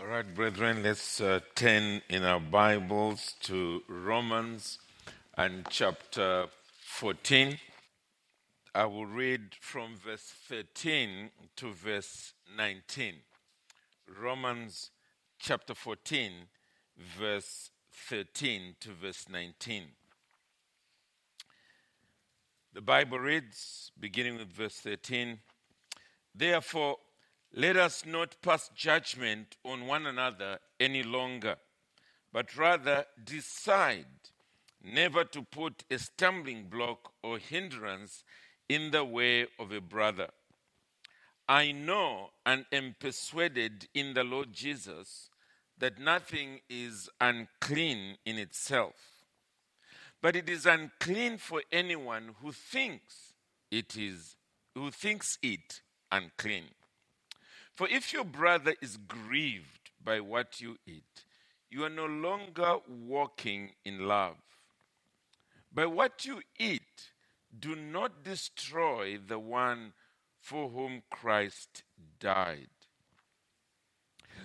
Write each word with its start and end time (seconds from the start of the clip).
All 0.00 0.06
right, 0.06 0.34
brethren, 0.34 0.82
let's 0.82 1.20
uh, 1.20 1.40
turn 1.54 2.00
in 2.08 2.24
our 2.24 2.40
Bibles 2.40 3.34
to 3.42 3.82
Romans 3.86 4.78
and 5.36 5.66
chapter 5.68 6.46
14. 6.80 7.58
I 8.74 8.86
will 8.86 9.04
read 9.04 9.54
from 9.60 9.96
verse 9.96 10.32
13 10.48 11.28
to 11.56 11.74
verse 11.74 12.32
19. 12.56 13.16
Romans 14.18 14.92
chapter 15.38 15.74
14, 15.74 16.32
verse 17.18 17.70
13 17.92 18.76
to 18.80 18.92
verse 18.92 19.26
19. 19.30 19.82
The 22.72 22.80
Bible 22.80 23.18
reads, 23.18 23.92
beginning 24.00 24.38
with 24.38 24.48
verse 24.48 24.76
13 24.76 25.40
Therefore, 26.34 26.96
let 27.54 27.76
us 27.76 28.04
not 28.06 28.40
pass 28.40 28.70
judgment 28.74 29.56
on 29.64 29.86
one 29.86 30.06
another 30.06 30.58
any 30.80 31.02
longer, 31.02 31.56
but 32.32 32.56
rather 32.56 33.04
decide 33.22 34.06
never 34.82 35.24
to 35.24 35.42
put 35.42 35.84
a 35.90 35.98
stumbling 35.98 36.64
block 36.64 37.12
or 37.22 37.38
hindrance 37.38 38.24
in 38.68 38.90
the 38.90 39.04
way 39.04 39.46
of 39.58 39.70
a 39.70 39.80
brother. 39.80 40.28
I 41.46 41.72
know 41.72 42.30
and 42.46 42.64
am 42.72 42.96
persuaded 42.98 43.88
in 43.94 44.14
the 44.14 44.24
Lord 44.24 44.52
Jesus 44.52 45.28
that 45.76 45.98
nothing 45.98 46.60
is 46.70 47.10
unclean 47.20 48.16
in 48.24 48.38
itself, 48.38 48.94
but 50.22 50.36
it 50.36 50.48
is 50.48 50.64
unclean 50.64 51.36
for 51.36 51.62
anyone 51.70 52.34
who 52.40 52.52
thinks 52.52 53.34
it 53.70 53.96
is 53.96 54.36
who 54.74 54.90
thinks 54.90 55.38
it 55.42 55.82
unclean. 56.10 56.68
For 57.74 57.88
if 57.88 58.12
your 58.12 58.24
brother 58.24 58.74
is 58.82 58.96
grieved 58.96 59.90
by 60.02 60.20
what 60.20 60.60
you 60.60 60.76
eat, 60.86 61.24
you 61.70 61.84
are 61.84 61.90
no 61.90 62.06
longer 62.06 62.76
walking 62.86 63.72
in 63.84 64.06
love. 64.06 64.36
By 65.72 65.86
what 65.86 66.26
you 66.26 66.42
eat, 66.58 67.12
do 67.58 67.74
not 67.74 68.24
destroy 68.24 69.18
the 69.18 69.38
one 69.38 69.94
for 70.38 70.68
whom 70.68 71.02
Christ 71.10 71.82
died. 72.20 72.68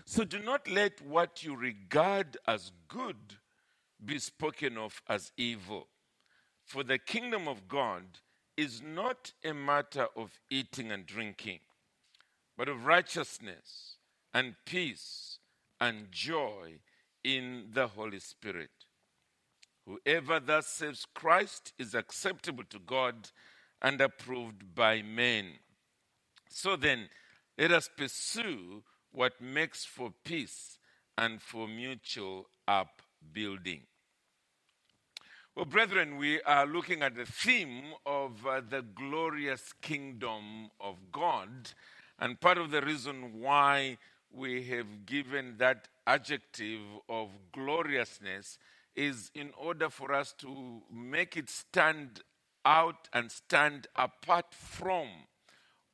So 0.05 0.23
do 0.23 0.39
not 0.39 0.69
let 0.69 1.01
what 1.01 1.43
you 1.43 1.55
regard 1.55 2.37
as 2.47 2.71
good 2.87 3.37
be 4.03 4.19
spoken 4.19 4.77
of 4.77 5.01
as 5.09 5.33
evil. 5.35 5.87
For 6.63 6.83
the 6.83 6.97
kingdom 6.97 7.47
of 7.47 7.67
God 7.67 8.03
is 8.55 8.81
not 8.81 9.33
a 9.43 9.53
matter 9.53 10.07
of 10.15 10.39
eating 10.49 10.91
and 10.91 11.05
drinking 11.05 11.59
but 12.57 12.67
of 12.67 12.85
righteousness 12.85 13.97
and 14.33 14.55
peace 14.65 15.37
and 15.79 16.11
joy 16.11 16.79
in 17.23 17.67
the 17.71 17.87
Holy 17.87 18.19
Spirit. 18.19 18.71
Whoever 19.85 20.39
thus 20.39 20.67
serves 20.67 21.05
Christ 21.13 21.73
is 21.77 21.93
acceptable 21.93 22.63
to 22.69 22.79
God 22.79 23.29
and 23.81 24.01
approved 24.01 24.75
by 24.75 25.01
men. 25.01 25.59
So 26.49 26.75
then, 26.75 27.09
let 27.57 27.71
us 27.71 27.89
pursue 27.95 28.83
what 29.11 29.39
makes 29.39 29.85
for 29.85 30.13
peace 30.23 30.77
and 31.17 31.41
for 31.41 31.67
mutual 31.67 32.47
upbuilding. 32.67 33.81
Well, 35.55 35.65
brethren, 35.65 36.17
we 36.17 36.41
are 36.43 36.67
looking 36.67 37.01
at 37.01 37.15
the 37.15 37.25
theme 37.25 37.93
of 38.05 38.45
uh, 38.45 38.61
the 38.69 38.83
glorious 38.83 39.73
kingdom 39.81 40.69
of 40.79 40.97
God 41.11 41.71
and 42.19 42.39
part 42.39 42.57
of 42.57 42.71
the 42.71 42.81
reason 42.81 43.41
why 43.41 43.97
we 44.31 44.63
have 44.65 45.05
given 45.05 45.55
that 45.57 45.87
adjective 46.05 46.81
of 47.09 47.29
gloriousness 47.51 48.57
is 48.95 49.31
in 49.35 49.51
order 49.57 49.89
for 49.89 50.11
us 50.11 50.33
to 50.39 50.81
make 50.91 51.37
it 51.37 51.49
stand 51.49 52.21
out 52.65 53.07
and 53.13 53.31
stand 53.31 53.87
apart 53.95 54.53
from 54.53 55.07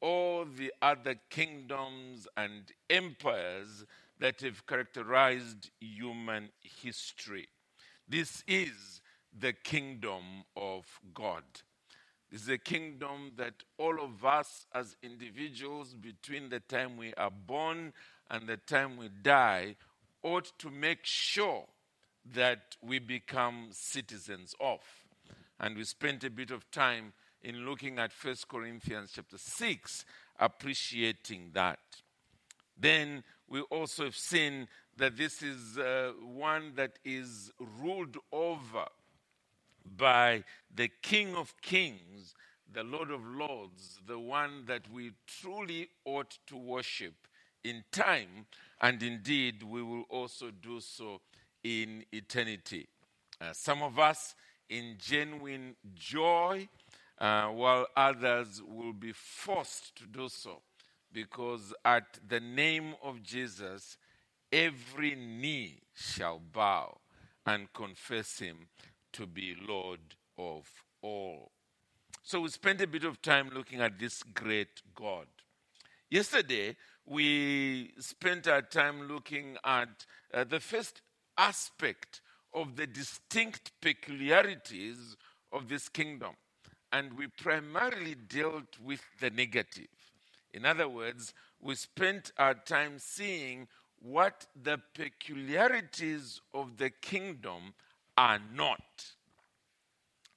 all 0.01 0.45
the 0.45 0.73
other 0.81 1.15
kingdoms 1.29 2.27
and 2.35 2.71
empires 2.89 3.85
that 4.19 4.41
have 4.41 4.65
characterized 4.65 5.69
human 5.79 6.49
history. 6.61 7.47
This 8.07 8.43
is 8.47 9.01
the 9.37 9.53
kingdom 9.53 10.43
of 10.55 10.85
God. 11.13 11.43
This 12.33 12.41
is 12.41 12.49
a 12.49 12.57
kingdom 12.57 13.33
that 13.37 13.53
all 13.77 14.01
of 14.01 14.25
us 14.25 14.65
as 14.73 14.97
individuals, 15.03 15.93
between 15.93 16.49
the 16.49 16.61
time 16.61 16.97
we 16.97 17.13
are 17.13 17.29
born 17.29 17.93
and 18.27 18.47
the 18.47 18.57
time 18.57 18.97
we 18.97 19.09
die, 19.21 19.75
ought 20.23 20.51
to 20.57 20.71
make 20.71 21.01
sure 21.03 21.65
that 22.33 22.75
we 22.81 22.97
become 22.97 23.67
citizens 23.69 24.55
of. 24.59 24.79
And 25.59 25.77
we 25.77 25.83
spent 25.83 26.23
a 26.23 26.31
bit 26.31 26.49
of 26.49 26.71
time 26.71 27.13
in 27.43 27.67
looking 27.67 27.99
at 27.99 28.11
1 28.19 28.35
Corinthians 28.49 29.11
chapter 29.13 29.37
6, 29.37 30.03
appreciating 30.39 31.51
that. 31.53 31.77
Then 32.75 33.23
we 33.47 33.61
also 33.61 34.05
have 34.05 34.15
seen 34.15 34.69
that 34.97 35.17
this 35.17 35.43
is 35.43 35.77
uh, 35.77 36.13
one 36.23 36.71
that 36.77 36.97
is 37.05 37.51
ruled 37.79 38.17
over 38.31 38.85
by 39.85 40.43
the 40.73 40.89
King 41.01 41.35
of 41.35 41.53
Kings, 41.61 42.33
the 42.71 42.83
Lord 42.83 43.11
of 43.11 43.25
Lords, 43.25 43.99
the 44.07 44.19
one 44.19 44.65
that 44.65 44.89
we 44.91 45.11
truly 45.27 45.89
ought 46.05 46.37
to 46.47 46.57
worship 46.57 47.13
in 47.63 47.83
time, 47.91 48.47
and 48.81 49.01
indeed 49.01 49.63
we 49.63 49.83
will 49.83 50.03
also 50.09 50.51
do 50.51 50.79
so 50.79 51.21
in 51.63 52.03
eternity. 52.11 52.87
Uh, 53.39 53.53
some 53.53 53.81
of 53.81 53.99
us 53.99 54.35
in 54.69 54.95
genuine 54.97 55.75
joy, 55.93 56.67
uh, 57.19 57.47
while 57.47 57.85
others 57.95 58.61
will 58.67 58.93
be 58.93 59.11
forced 59.11 59.95
to 59.95 60.05
do 60.05 60.27
so, 60.27 60.61
because 61.11 61.73
at 61.85 62.19
the 62.27 62.39
name 62.39 62.95
of 63.03 63.21
Jesus, 63.21 63.97
every 64.51 65.15
knee 65.15 65.79
shall 65.93 66.39
bow 66.39 66.97
and 67.45 67.71
confess 67.73 68.39
him 68.39 68.67
to 69.13 69.25
be 69.25 69.55
Lord 69.67 69.99
of 70.37 70.69
all. 71.01 71.51
So 72.23 72.41
we 72.41 72.49
spent 72.49 72.81
a 72.81 72.87
bit 72.87 73.03
of 73.03 73.21
time 73.21 73.49
looking 73.53 73.81
at 73.81 73.99
this 73.99 74.23
great 74.23 74.81
God. 74.95 75.27
Yesterday, 76.09 76.75
we 77.05 77.91
spent 77.99 78.47
our 78.47 78.61
time 78.61 79.07
looking 79.07 79.57
at 79.63 80.05
uh, 80.33 80.43
the 80.43 80.59
first 80.59 81.01
aspect 81.37 82.21
of 82.53 82.75
the 82.75 82.87
distinct 82.87 83.71
peculiarities 83.81 85.17
of 85.51 85.67
this 85.69 85.89
kingdom. 85.89 86.31
And 86.91 87.17
we 87.17 87.27
primarily 87.27 88.15
dealt 88.15 88.79
with 88.83 89.01
the 89.19 89.31
negative. 89.31 89.87
In 90.53 90.65
other 90.65 90.87
words, 90.87 91.33
we 91.59 91.75
spent 91.75 92.31
our 92.37 92.53
time 92.53 92.99
seeing 92.99 93.67
what 93.99 94.45
the 94.61 94.79
peculiarities 94.93 96.41
of 96.53 96.77
the 96.77 96.89
kingdom 96.89 97.73
are 98.17 98.39
not. 98.53 99.13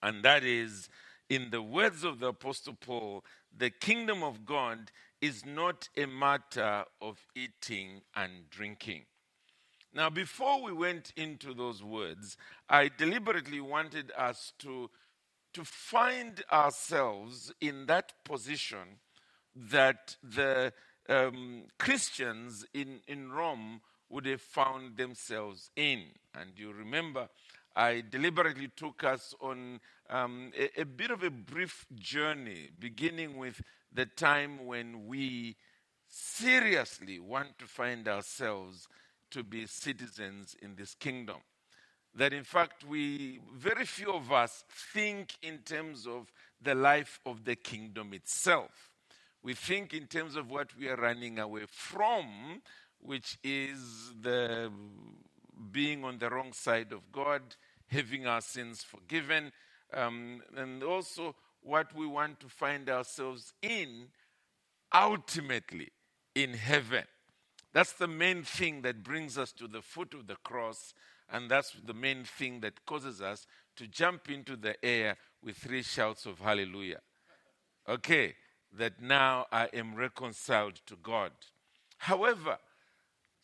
And 0.03 0.23
that 0.23 0.45
is, 0.45 0.89
in 1.29 1.51
the 1.51 1.63
words 1.63 2.05
of 2.05 2.21
the 2.21 2.29
Apostle 2.29 2.77
Paul, 2.81 3.25
the 3.57 3.71
kingdom 3.71 4.23
of 4.23 4.45
God 4.45 4.91
is 5.21 5.45
not 5.45 5.89
a 5.97 6.07
matter 6.07 6.85
of 7.01 7.19
eating 7.35 8.03
and 8.15 8.49
drinking. 8.51 9.03
Now, 9.95 10.11
before 10.11 10.63
we 10.63 10.73
went 10.73 11.13
into 11.17 11.55
those 11.55 11.83
words, 11.83 12.37
I 12.69 12.91
deliberately 12.97 13.61
wanted 13.61 14.13
us 14.17 14.53
to, 14.59 14.91
to 15.55 15.65
find 15.65 16.45
ourselves 16.53 17.51
in 17.63 17.87
that 17.87 18.13
position 18.25 19.01
that 19.55 20.17
the 20.23 20.75
um, 21.09 21.65
Christians 21.79 22.67
in, 22.75 23.01
in 23.09 23.33
Rome 23.33 23.81
would 24.11 24.27
have 24.27 24.43
found 24.43 24.99
themselves 24.99 25.71
in. 25.77 26.05
And 26.35 26.51
you 26.57 26.73
remember 26.73 27.29
I 27.77 28.03
deliberately 28.09 28.71
took 28.75 29.05
us 29.05 29.35
on 29.39 29.81
um, 30.09 30.51
a, 30.59 30.81
a 30.81 30.85
bit 30.87 31.11
of 31.11 31.23
a 31.23 31.31
brief 31.31 31.87
journey, 31.95 32.71
beginning 32.79 33.37
with 33.37 33.61
the 33.93 34.07
time 34.07 34.65
when 34.65 35.07
we 35.07 35.57
seriously 36.09 37.19
want 37.19 37.59
to 37.59 37.67
find 37.67 38.09
ourselves 38.09 38.89
to 39.31 39.43
be 39.45 39.67
citizens 39.67 40.57
in 40.63 40.77
this 40.77 40.95
kingdom. 40.95 41.37
That 42.15 42.33
in 42.33 42.45
fact, 42.45 42.83
we, 42.83 43.41
very 43.55 43.85
few 43.85 44.11
of 44.11 44.33
us 44.33 44.65
think 44.95 45.35
in 45.43 45.59
terms 45.59 46.07
of 46.07 46.33
the 46.63 46.75
life 46.75 47.21
of 47.27 47.45
the 47.45 47.57
kingdom 47.57 48.15
itself. 48.15 48.91
We 49.43 49.53
think 49.53 49.93
in 49.93 50.07
terms 50.07 50.35
of 50.35 50.51
what 50.51 50.75
we 50.79 50.89
are 50.89 50.97
running 50.97 51.39
away 51.39 51.65
from, 51.69 52.63
which 53.01 53.37
is 53.45 54.15
the 54.19 54.73
being 55.73 56.05
on 56.05 56.19
the 56.19 56.31
wrong 56.31 56.53
side 56.53 56.93
of 56.93 57.13
God, 57.13 57.43
having 57.89 58.27
our 58.27 58.41
sins 58.41 58.83
forgiven, 58.83 59.53
um, 59.93 60.43
and 60.57 60.83
also 60.83 61.35
what 61.63 61.95
we 61.95 62.07
want 62.07 62.41
to 62.41 62.49
find 62.49 62.89
ourselves 62.89 63.53
in 63.63 64.09
ultimately 64.95 65.91
in 66.35 66.55
heaven. 66.55 67.05
That's 67.73 67.93
the 67.93 68.09
main 68.09 68.43
thing 68.43 68.83
that 68.83 69.03
brings 69.03 69.37
us 69.37 69.53
to 69.53 69.69
the 69.69 69.83
foot 69.83 70.15
of 70.15 70.27
the 70.27 70.37
cross, 70.37 70.95
and 71.31 71.51
that's 71.51 71.73
the 71.85 71.95
main 71.95 72.25
thing 72.25 72.61
that 72.61 72.87
causes 72.87 73.21
us 73.21 73.47
to 73.77 73.87
jump 73.87 74.31
into 74.31 74.57
the 74.57 74.83
air 74.85 75.17
with 75.43 75.57
three 75.57 75.83
shouts 75.83 76.25
of 76.25 76.39
hallelujah. 76.39 77.01
Okay, 77.89 78.35
that 78.73 79.01
now 79.01 79.47
I 79.53 79.69
am 79.73 79.95
reconciled 79.95 80.81
to 80.87 80.97
God. 81.03 81.33
However, 81.99 82.59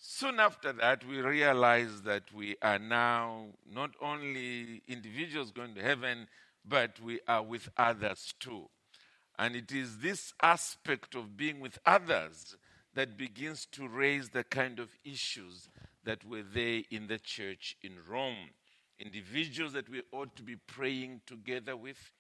soon 0.03 0.41
after 0.41 0.73
that, 0.73 1.07
we 1.07 1.21
realize 1.21 2.03
that 2.03 2.25
we 2.35 2.57
are 2.61 2.79
now 2.79 3.47
not 3.73 3.91
only 4.03 4.83
individuals 4.89 5.53
going 5.53 5.75
to 5.77 5.83
heaven, 5.83 6.27
but 6.69 7.01
we 7.01 7.21
are 7.27 7.43
with 7.43 7.69
others 7.77 8.35
too. 8.39 8.69
And 9.39 9.57
it 9.57 9.73
is 9.73 9.99
this 9.99 10.35
aspect 10.43 11.15
of 11.15 11.37
being 11.37 11.61
with 11.61 11.79
others 11.87 12.57
that 12.95 13.17
begins 13.17 13.67
to 13.73 13.89
raise 13.89 14.31
the 14.31 14.45
kind 14.45 14.79
of 14.79 14.91
issues 15.05 15.69
that 16.05 16.25
were 16.25 16.43
there 16.43 16.83
in 16.91 17.07
the 17.07 17.19
church 17.19 17.77
in 17.83 17.93
Rome. 18.09 18.51
Individuals 18.99 19.73
that 19.73 19.89
we 19.89 20.03
ought 20.13 20.37
to 20.37 20.43
be 20.43 20.57
praying 20.57 21.23
together 21.27 21.77
with, 21.77 22.13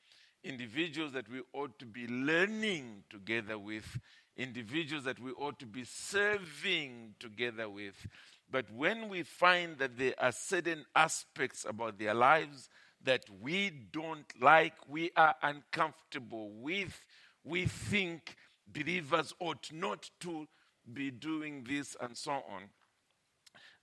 individuals 0.45 1.13
that 1.13 1.29
we 1.29 1.43
ought 1.53 1.79
to 1.79 1.87
be 1.87 2.07
learning 2.07 3.05
together 3.11 3.59
with, 3.59 3.99
individuals 4.37 5.05
that 5.05 5.19
we 5.21 5.31
ought 5.33 5.59
to 5.59 5.67
be 5.67 5.85
serving 5.85 7.15
together 7.21 7.69
with. 7.69 8.07
But 8.51 8.71
when 8.71 9.09
we 9.09 9.23
find 9.23 9.79
that 9.79 9.97
there 9.97 10.15
are 10.19 10.33
certain 10.33 10.85
aspects 10.95 11.65
about 11.69 11.99
their 11.99 12.15
lives 12.15 12.69
that 13.05 13.25
we 13.41 13.71
don't 13.71 14.27
like, 14.41 14.75
we 14.89 15.11
are 15.17 15.35
uncomfortable 15.43 16.51
with, 16.51 17.01
we 17.45 17.67
think 17.67 18.37
believers 18.73 19.35
ought 19.41 19.71
not 19.73 20.11
to 20.21 20.47
be 20.93 21.11
doing 21.11 21.65
this 21.69 21.97
and 22.01 22.17
so 22.17 22.33
on. 22.33 22.65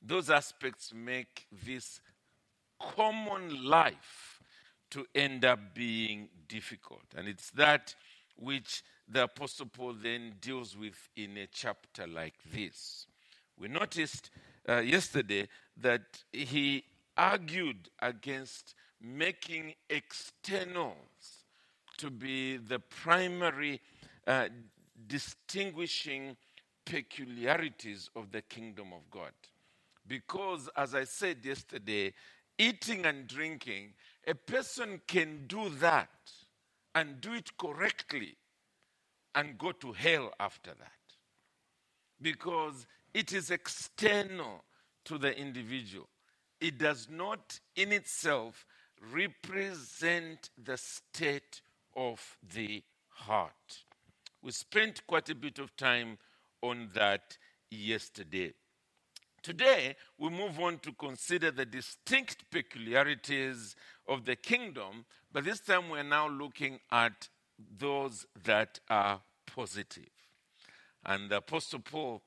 Those 0.02 0.30
aspects 0.30 0.94
make 0.94 1.48
this 1.66 2.00
common 2.80 3.66
life 3.66 4.39
to 4.92 5.06
end 5.14 5.46
up 5.46 5.60
being 5.74 6.30
difficult. 6.48 7.04
And 7.16 7.28
it's 7.28 7.52
that 7.52 7.96
which 8.36 8.84
the 9.08 9.24
Apostle 9.24 9.68
Paul 9.68 9.96
then 10.02 10.36
deals 10.40 10.78
with 10.78 11.10
in 11.16 11.38
a 11.38 11.48
chapter 11.48 12.08
like 12.08 12.36
this. 12.54 13.08
We 13.58 13.68
noticed 13.68 14.30
uh, 14.68 14.80
yesterday 14.80 15.48
that 15.78 16.24
he 16.32 16.84
argued 17.18 17.90
against 18.02 18.76
making 19.02 19.74
externals 19.90 20.96
to 21.98 22.10
be 22.10 22.58
the 22.58 22.80
primary 22.80 23.82
uh, 24.26 24.48
distinguishing 25.08 26.38
peculiarities 26.86 28.10
of 28.16 28.32
the 28.32 28.42
kingdom 28.42 28.94
of 28.94 29.10
God. 29.12 29.32
Because, 30.08 30.70
as 30.76 30.96
I 30.96 31.04
said 31.04 31.38
yesterday, 31.44 32.14
eating 32.58 33.06
and 33.06 33.28
drinking, 33.28 33.94
a 34.28 34.36
person 34.36 35.02
can 35.08 35.46
do 35.48 35.70
that 35.70 36.10
and 36.96 37.22
do 37.22 37.34
it 37.34 37.58
correctly 37.58 38.36
and 39.36 39.58
go 39.58 39.72
to 39.72 39.94
hell 39.94 40.32
after 40.40 40.72
that. 40.72 40.92
Because 42.22 42.86
it 43.14 43.34
is 43.34 43.52
external 43.52 44.64
to 45.06 45.18
the 45.18 45.38
individual. 45.38 46.08
It 46.60 46.78
does 46.78 47.08
not 47.10 47.60
in 47.76 47.92
itself 47.92 48.66
represent 49.14 50.50
the 50.62 50.78
state 50.78 51.62
of 51.96 52.38
the 52.54 52.84
heart. 53.10 53.84
We 54.42 54.52
spent 54.52 55.06
quite 55.08 55.30
a 55.30 55.36
bit 55.36 55.60
of 55.60 55.76
time 55.76 56.18
on 56.62 56.90
that 56.94 57.38
yesterday. 57.72 58.54
Today, 59.42 59.96
we 60.18 60.30
move 60.30 60.60
on 60.60 60.80
to 60.80 60.92
consider 60.94 61.52
the 61.52 61.66
distinct 61.66 62.50
peculiarities 62.52 63.76
of 64.08 64.26
the 64.26 64.36
kingdom, 64.36 65.06
but 65.32 65.46
this 65.46 65.60
time 65.60 65.90
we're 65.90 66.04
now 66.04 66.28
looking 66.28 66.80
at 66.92 67.30
those 67.78 68.26
that 68.44 68.80
are 68.90 69.22
positive. 69.46 70.10
And 71.06 71.30
the 71.30 71.38
Apostle 71.38 71.80
Paul 71.80 72.22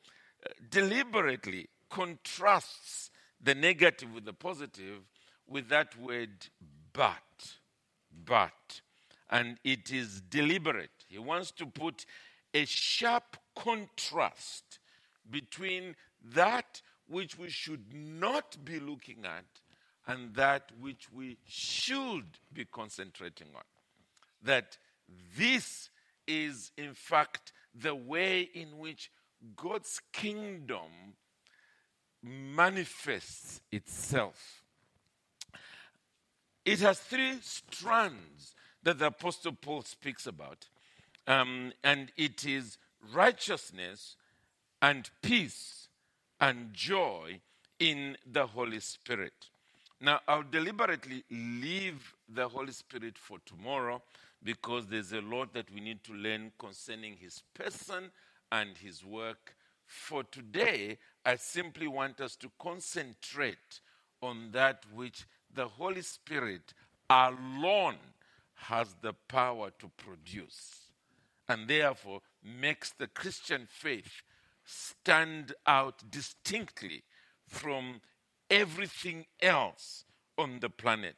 uh, 0.44 0.50
deliberately 0.70 1.68
contrasts 1.90 3.10
the 3.42 3.54
negative 3.54 4.14
with 4.14 4.24
the 4.24 4.32
positive 4.32 5.00
with 5.46 5.68
that 5.68 5.98
word 5.98 6.46
but. 6.92 7.56
But. 8.24 8.80
And 9.28 9.58
it 9.64 9.90
is 9.90 10.20
deliberate. 10.20 10.90
He 11.08 11.18
wants 11.18 11.50
to 11.52 11.66
put 11.66 12.06
a 12.54 12.64
sharp 12.64 13.36
contrast 13.56 14.78
between 15.30 15.96
that 16.34 16.82
which 17.08 17.38
we 17.38 17.50
should 17.50 17.92
not 17.92 18.64
be 18.64 18.80
looking 18.80 19.24
at 19.24 19.44
and 20.06 20.34
that 20.34 20.70
which 20.80 21.08
we 21.12 21.38
should 21.46 22.38
be 22.52 22.64
concentrating 22.64 23.48
on. 23.54 23.62
That 24.42 24.76
this 25.36 25.90
is, 26.26 26.72
in 26.76 26.94
fact, 26.94 27.52
the 27.74 27.94
way 27.94 28.40
in 28.40 28.78
which 28.78 29.10
God's 29.56 30.00
kingdom 30.12 31.16
manifests 32.22 33.60
itself. 33.70 34.62
It 36.64 36.80
has 36.80 36.98
three 36.98 37.38
strands 37.40 38.54
that 38.82 38.98
the 38.98 39.06
Apostle 39.06 39.52
Paul 39.52 39.82
speaks 39.82 40.26
about, 40.26 40.68
um, 41.26 41.72
and 41.82 42.12
it 42.16 42.44
is 42.46 42.78
righteousness 43.12 44.16
and 44.80 45.10
peace 45.22 45.81
and 46.42 46.74
joy 46.74 47.40
in 47.78 48.16
the 48.32 48.44
Holy 48.44 48.80
Spirit. 48.80 49.48
Now, 50.00 50.18
I'll 50.26 50.42
deliberately 50.42 51.22
leave 51.30 52.14
the 52.28 52.48
Holy 52.48 52.72
Spirit 52.72 53.16
for 53.16 53.38
tomorrow 53.46 54.02
because 54.42 54.86
there's 54.86 55.12
a 55.12 55.20
lot 55.20 55.54
that 55.54 55.72
we 55.72 55.80
need 55.80 56.02
to 56.02 56.12
learn 56.12 56.50
concerning 56.58 57.16
his 57.16 57.44
person 57.54 58.10
and 58.50 58.76
his 58.76 59.04
work. 59.04 59.54
For 59.86 60.24
today, 60.24 60.98
I 61.24 61.36
simply 61.36 61.86
want 61.86 62.20
us 62.20 62.34
to 62.36 62.50
concentrate 62.58 63.80
on 64.20 64.50
that 64.50 64.84
which 64.92 65.24
the 65.54 65.68
Holy 65.68 66.02
Spirit 66.02 66.74
alone 67.08 67.98
has 68.54 68.96
the 69.00 69.12
power 69.28 69.70
to 69.78 69.88
produce, 69.96 70.90
and 71.48 71.68
therefore 71.68 72.20
makes 72.42 72.90
the 72.90 73.06
Christian 73.06 73.68
faith 73.70 74.22
stand 74.64 75.54
out 75.66 76.10
distinctly 76.10 77.04
from 77.48 78.00
everything 78.50 79.26
else 79.40 80.04
on 80.38 80.60
the 80.60 80.70
planet. 80.70 81.16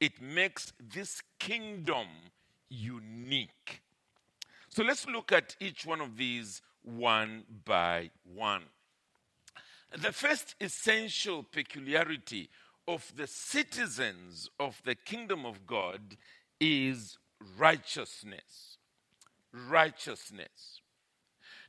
It 0.00 0.20
makes 0.20 0.72
this 0.78 1.22
kingdom 1.38 2.06
unique. 2.68 3.82
So 4.68 4.82
let's 4.82 5.06
look 5.06 5.32
at 5.32 5.56
each 5.60 5.86
one 5.86 6.00
of 6.00 6.16
these 6.16 6.62
one 6.82 7.44
by 7.64 8.10
one. 8.24 8.64
The 9.96 10.12
first 10.12 10.56
essential 10.60 11.44
peculiarity 11.44 12.50
of 12.86 13.12
the 13.16 13.26
citizens 13.26 14.50
of 14.58 14.82
the 14.84 14.94
kingdom 14.94 15.46
of 15.46 15.66
God 15.66 16.16
is 16.60 17.18
righteousness. 17.56 18.78
Righteousness. 19.52 20.80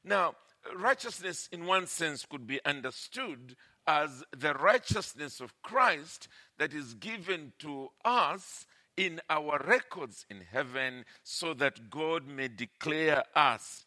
Now, 0.04 0.36
righteousness, 0.76 1.50
in 1.52 1.66
one 1.66 1.88
sense, 1.88 2.26
could 2.26 2.48
be 2.48 2.64
understood 2.66 3.56
as 3.88 4.24
the 4.36 4.54
righteousness 4.54 5.40
of 5.40 5.62
Christ 5.62 6.28
that 6.58 6.74
is 6.74 6.94
given 6.96 7.54
to 7.60 7.90
us 8.04 8.66
in 8.98 9.20
our 9.30 9.62
records 9.68 10.26
in 10.30 10.42
heaven 10.52 11.06
so 11.24 11.54
that 11.54 11.90
God 11.90 12.28
may 12.28 12.48
declare 12.48 13.24
us 13.36 13.86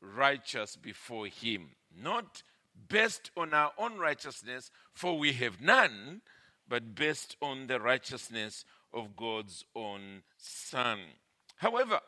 righteous 0.00 0.76
before 0.76 1.26
Him. 1.26 1.70
Not 1.96 2.42
based 2.88 3.30
on 3.36 3.54
our 3.54 3.72
own 3.78 3.98
righteousness, 3.98 4.70
for 4.92 5.18
we 5.18 5.32
have 5.34 5.60
none, 5.60 6.22
but 6.68 6.94
based 6.94 7.36
on 7.40 7.66
the 7.66 7.80
righteousness 7.80 8.64
of 8.92 9.16
God's 9.16 9.64
own 9.74 10.22
Son. 10.36 10.98
However, 11.56 12.00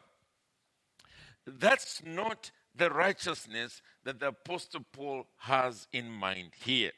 that's 1.47 2.03
not 2.05 2.51
the 2.75 2.91
righteousness 2.91 3.83
that 4.05 4.21
the 4.21 4.29
Apostle 4.29 4.85
Paul 4.93 5.27
has 5.39 5.87
in 5.93 6.11
mind 6.11 6.51
here. 6.65 6.93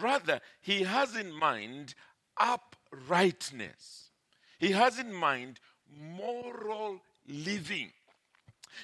Rather, 0.00 0.40
he 0.60 0.82
has 0.82 1.16
in 1.16 1.32
mind 1.32 1.94
uprightness. 2.36 4.10
He 4.58 4.72
has 4.72 4.98
in 4.98 5.12
mind 5.12 5.60
moral 5.98 7.00
living. 7.26 7.90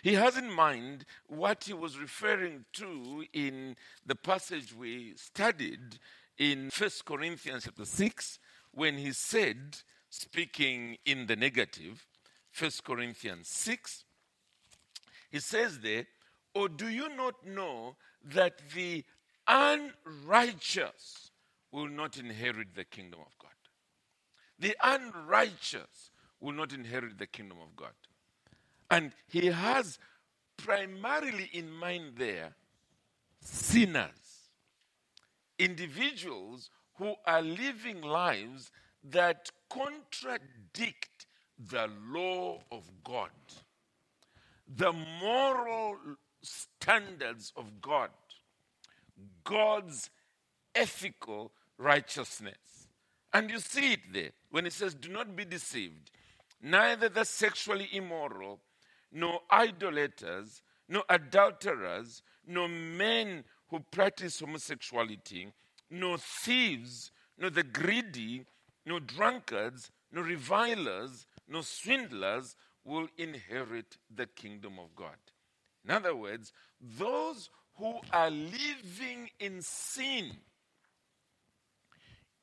He 0.03 0.15
has 0.15 0.37
in 0.37 0.51
mind 0.51 1.05
what 1.27 1.65
he 1.65 1.73
was 1.73 1.99
referring 1.99 2.65
to 2.75 3.25
in 3.33 3.77
the 4.07 4.15
passage 4.15 4.75
we 4.75 5.15
studied 5.17 5.99
in 6.39 6.71
1 6.77 6.91
Corinthians 7.05 7.65
chapter 7.65 7.85
6 7.85 8.39
when 8.73 8.97
he 8.97 9.13
said, 9.13 9.79
speaking 10.09 10.97
in 11.05 11.27
the 11.27 11.37
negative, 11.37 12.07
1 12.59 12.71
Corinthians 12.85 13.49
6, 13.49 14.05
he 15.31 15.39
says 15.41 15.81
there, 15.81 16.07
Or 16.55 16.69
do 16.69 16.89
you 16.89 17.15
not 17.17 17.47
know 17.47 17.97
that 18.25 18.61
the 18.75 19.05
unrighteous 19.47 21.31
will 21.73 21.89
not 21.89 22.19
inherit 22.19 22.75
the 22.75 22.85
kingdom 22.85 23.21
of 23.21 23.39
God? 23.39 23.51
The 24.59 24.77
unrighteous 24.83 26.11
will 26.41 26.53
not 26.53 26.73
inherit 26.73 27.19
the 27.19 27.27
kingdom 27.27 27.59
of 27.63 27.75
God. 27.77 27.93
And 28.91 29.13
he 29.29 29.47
has 29.47 29.99
primarily 30.57 31.49
in 31.53 31.71
mind 31.71 32.15
there 32.17 32.55
sinners, 33.41 34.51
individuals 35.59 36.71
who 36.97 37.15
are 37.27 37.43
living 37.43 38.03
lives 38.03 38.71
that 39.05 39.51
contradict 39.71 41.27
the 41.59 41.89
law 42.11 42.61
of 42.71 42.91
God, 43.05 43.31
the 44.77 44.93
moral 44.93 45.97
standards 46.43 47.53
of 47.57 47.81
God, 47.81 48.11
God's 49.45 50.11
ethical 50.75 51.53
righteousness. 51.77 52.89
And 53.33 53.51
you 53.51 53.59
see 53.59 53.95
it 53.95 54.13
there 54.13 54.31
when 54.51 54.67
it 54.67 54.73
says, 54.73 54.95
Do 54.95 55.09
not 55.09 55.37
be 55.37 55.45
deceived. 55.45 56.11
Neither 56.63 57.09
the 57.09 57.25
sexually 57.25 57.89
immoral, 57.93 58.61
nor 59.13 59.41
idolaters, 59.51 60.63
nor 60.89 61.05
adulterers, 61.09 62.23
nor 62.47 62.69
men 62.69 63.45
who 63.69 63.81
practice 63.91 64.41
homosexuality, 64.41 65.53
nor 65.91 66.19
thieves, 66.19 67.11
nor 67.39 67.51
the 67.51 67.63
greedy, 67.63 68.45
nor 68.85 69.01
drunkards, 69.01 69.91
nor 70.13 70.25
revilers, 70.25 71.27
nor 71.49 71.63
swindlers 71.63 72.57
will 72.85 73.09
inherit 73.19 73.97
the 74.15 74.27
kingdom 74.27 74.79
of 74.79 74.95
God. 74.95 75.17
In 75.85 75.91
other 75.91 76.15
words, 76.15 76.53
those 76.81 77.51
who 77.77 77.95
are 78.13 78.31
living 78.31 79.31
in 79.39 79.63
sin 79.63 80.33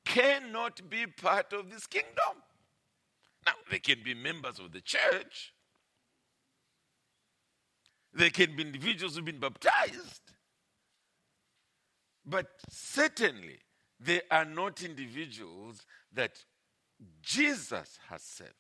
cannot 0.06 0.90
be 0.90 1.06
part 1.06 1.54
of 1.54 1.70
this 1.70 1.86
kingdom. 1.86 2.42
Now, 3.46 3.54
they 3.70 3.80
can 3.80 4.04
be 4.04 4.14
members 4.14 4.60
of 4.60 4.72
the 4.72 4.82
church, 4.82 5.54
they 8.14 8.30
can 8.30 8.56
be 8.56 8.64
individuals 8.64 9.16
who've 9.16 9.26
been 9.26 9.40
baptized, 9.40 10.34
but 12.26 12.48
certainly 12.70 13.60
they 14.00 14.22
are 14.32 14.46
not 14.46 14.82
individuals 14.82 15.86
that 16.14 16.44
Jesus 17.22 18.00
has 18.10 18.22
saved. 18.22 18.54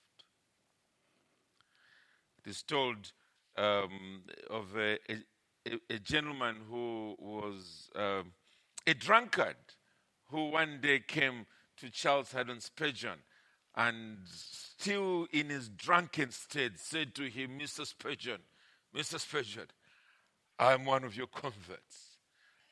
Is 2.47 2.63
told 2.63 3.11
um, 3.57 4.21
of 4.49 4.75
a, 4.77 4.97
a, 5.09 5.79
a, 5.89 5.99
gentleman 5.99 6.55
who 6.69 7.13
was 7.19 7.89
um, 7.93 8.31
a 8.87 8.93
drunkard 8.93 9.57
who 10.29 10.51
one 10.51 10.79
day 10.81 10.99
came 11.05 11.45
to 11.75 11.89
Charles 11.89 12.31
Haddon 12.31 12.61
Spurgeon 12.61 13.19
and 13.75 14.19
still 14.25 15.27
in 15.33 15.49
his 15.49 15.67
drunken 15.67 16.31
state 16.31 16.79
said 16.79 17.13
to 17.15 17.23
him, 17.23 17.59
Mr. 17.59 17.85
Spurgeon, 17.85 18.39
Mr. 18.95 19.19
Spurgeon, 19.19 19.67
I'm 20.57 20.85
one 20.85 21.03
of 21.03 21.15
your 21.15 21.27
converts. 21.27 22.17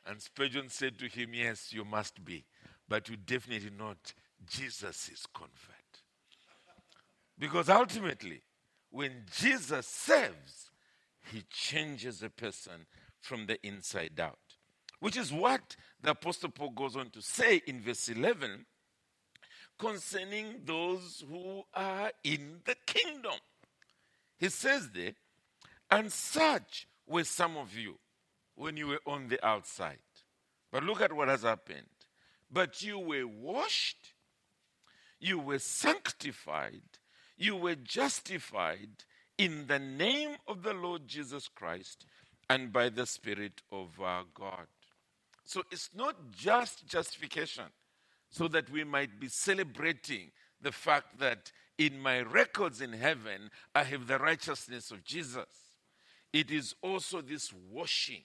And 0.08 0.22
Spurgeon 0.22 0.70
said 0.70 0.98
to 1.00 1.08
him, 1.08 1.34
Yes, 1.34 1.74
you 1.74 1.84
must 1.84 2.24
be, 2.24 2.46
but 2.88 3.10
you 3.10 3.17
definitely 3.17 3.72
not 3.77 4.13
Jesus' 4.48 5.25
convert. 5.34 6.01
Because 7.38 7.70
ultimately, 7.70 8.41
when 8.95 9.25
Jesus 9.37 9.85
saves, 9.87 10.71
he 11.29 11.43
changes 11.51 12.23
a 12.23 12.29
person 12.29 12.85
from 13.19 13.45
the 13.45 13.59
inside 13.67 14.17
out. 14.21 14.39
Which 15.01 15.17
is 15.17 15.33
what 15.33 15.75
the 16.01 16.11
Apostle 16.11 16.49
Paul 16.49 16.69
goes 16.69 16.95
on 16.95 17.09
to 17.09 17.21
say 17.21 17.61
in 17.67 17.81
verse 17.81 18.07
11 18.07 18.65
concerning 19.77 20.61
those 20.63 21.25
who 21.29 21.63
are 21.73 22.13
in 22.23 22.61
the 22.63 22.75
kingdom. 22.85 23.33
He 24.37 24.47
says 24.47 24.89
there, 24.93 25.11
and 25.91 26.09
such 26.09 26.87
were 27.05 27.25
some 27.25 27.57
of 27.57 27.75
you 27.75 27.97
when 28.55 28.77
you 28.77 28.87
were 28.87 29.01
on 29.05 29.27
the 29.27 29.45
outside. 29.45 29.99
But 30.71 30.83
look 30.83 31.01
at 31.01 31.11
what 31.11 31.27
has 31.27 31.43
happened. 31.43 31.89
But 32.49 32.81
you 32.81 32.97
were 32.99 33.27
washed, 33.27 34.13
you 35.19 35.37
were 35.37 35.59
sanctified, 35.59 36.81
you 37.38 37.56
were 37.56 37.75
justified 37.75 39.04
in 39.38 39.68
the 39.68 39.80
name 39.80 40.36
of 40.48 40.63
the 40.63 40.74
Lord 40.74 41.08
Jesus 41.08 41.48
Christ 41.48 42.06
and 42.50 42.72
by 42.72 42.89
the 42.89 43.06
Spirit 43.06 43.62
of 43.72 44.00
our 44.00 44.24
God. 44.34 44.68
So 45.44 45.63
it's 45.72 45.89
not 45.96 46.15
just 46.32 46.88
justification, 46.88 47.65
so 48.30 48.48
that 48.50 48.70
we 48.70 48.84
might 48.84 49.20
be 49.20 49.27
celebrating 49.27 50.32
the 50.62 50.72
fact 50.72 51.20
that 51.20 51.51
in 51.77 52.00
my 52.00 52.22
records 52.22 52.82
in 52.82 52.94
heaven, 52.94 53.51
I 53.74 53.84
have 53.84 54.08
the 54.08 54.18
righteousness 54.18 54.92
of 54.92 55.04
Jesus. 55.04 55.46
It 56.34 56.51
is 56.51 56.75
also 56.82 57.22
this 57.22 57.54
washing, 57.72 58.24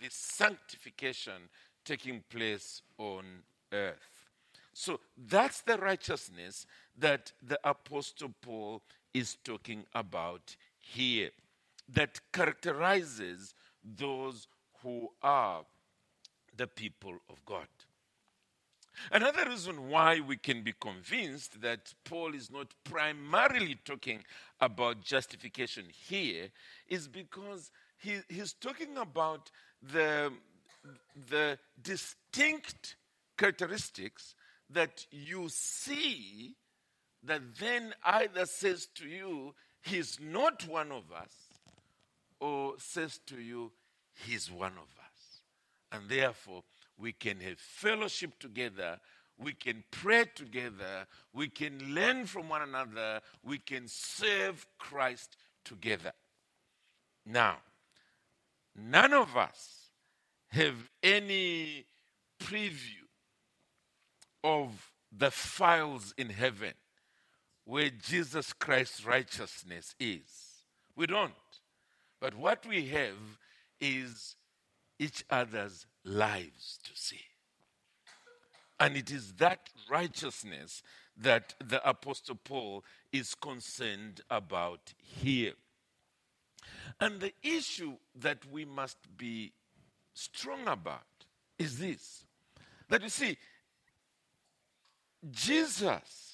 this 0.00 0.14
sanctification 0.14 1.48
taking 1.84 2.22
place 2.30 2.82
on 2.98 3.24
earth. 3.72 4.30
So 4.72 5.00
that's 5.16 5.60
the 5.62 5.76
righteousness 5.76 6.66
that 6.98 7.32
the 7.42 7.58
Apostle 7.68 8.32
Paul 8.40 8.82
is 9.14 9.36
talking 9.44 9.84
about 9.94 10.56
here, 10.80 11.30
that 11.88 12.20
characterizes 12.32 13.54
those 13.84 14.48
who 14.82 15.08
are 15.22 15.64
the 16.56 16.66
people 16.66 17.14
of 17.28 17.44
God. 17.44 17.66
Another 19.10 19.48
reason 19.48 19.88
why 19.88 20.20
we 20.20 20.36
can 20.36 20.62
be 20.62 20.74
convinced 20.78 21.60
that 21.62 21.94
Paul 22.04 22.34
is 22.34 22.50
not 22.50 22.74
primarily 22.84 23.78
talking 23.84 24.22
about 24.60 25.02
justification 25.02 25.86
here 25.90 26.48
is 26.88 27.08
because 27.08 27.70
he, 27.96 28.18
he's 28.28 28.52
talking 28.52 28.96
about 28.98 29.50
the, 29.82 30.32
the 31.30 31.58
distinct 31.82 32.96
characteristics 33.36 34.34
that 34.70 35.06
you 35.10 35.48
see 35.48 36.54
that 37.24 37.40
then 37.58 37.94
either 38.04 38.46
says 38.46 38.88
to 38.96 39.06
you, 39.06 39.54
He's 39.82 40.18
not 40.20 40.66
one 40.68 40.92
of 40.92 41.10
us, 41.12 41.34
or 42.40 42.74
says 42.78 43.18
to 43.26 43.40
you, 43.40 43.72
He's 44.14 44.50
one 44.50 44.72
of 44.72 44.78
us. 44.98 45.40
And 45.90 46.08
therefore, 46.08 46.62
we 46.98 47.12
can 47.12 47.40
have 47.40 47.58
fellowship 47.58 48.38
together, 48.38 49.00
we 49.38 49.52
can 49.52 49.82
pray 49.90 50.24
together, 50.34 51.06
we 51.32 51.48
can 51.48 51.94
learn 51.94 52.26
from 52.26 52.48
one 52.48 52.62
another, 52.62 53.20
we 53.42 53.58
can 53.58 53.84
serve 53.86 54.66
Christ 54.78 55.36
together. 55.64 56.12
Now, 57.26 57.58
none 58.76 59.12
of 59.12 59.36
us 59.36 59.90
have 60.50 60.76
any 61.02 61.86
preview 62.40 63.06
of 64.44 64.92
the 65.16 65.30
files 65.30 66.14
in 66.16 66.28
heaven 66.28 66.72
where 67.64 67.90
Jesus 67.90 68.52
Christ's 68.52 69.04
righteousness 69.04 69.94
is. 70.00 70.64
We 70.96 71.06
don't. 71.06 71.32
But 72.20 72.36
what 72.36 72.66
we 72.66 72.86
have 72.88 73.16
is 73.80 74.36
each 74.98 75.24
other's 75.30 75.86
lives 76.04 76.78
to 76.84 76.90
see. 76.94 77.20
And 78.78 78.96
it 78.96 79.10
is 79.10 79.34
that 79.34 79.70
righteousness 79.90 80.82
that 81.16 81.54
the 81.64 81.86
Apostle 81.88 82.36
Paul 82.36 82.84
is 83.12 83.34
concerned 83.34 84.20
about 84.30 84.92
here. 84.98 85.52
And 87.00 87.20
the 87.20 87.32
issue 87.42 87.94
that 88.20 88.38
we 88.50 88.64
must 88.64 88.98
be 89.16 89.52
strong 90.14 90.66
about 90.66 91.02
is 91.58 91.78
this 91.78 92.24
that 92.88 93.02
you 93.02 93.08
see, 93.08 93.38
Jesus 95.30 96.31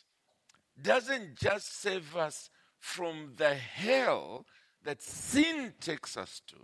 doesn't 0.83 1.37
just 1.37 1.81
save 1.81 2.17
us 2.17 2.51
from 2.79 3.33
the 3.37 3.55
hell 3.55 4.47
that 4.85 5.03
sin 5.03 5.75
takes 5.81 6.17
us 6.17 6.41
to, 6.47 6.57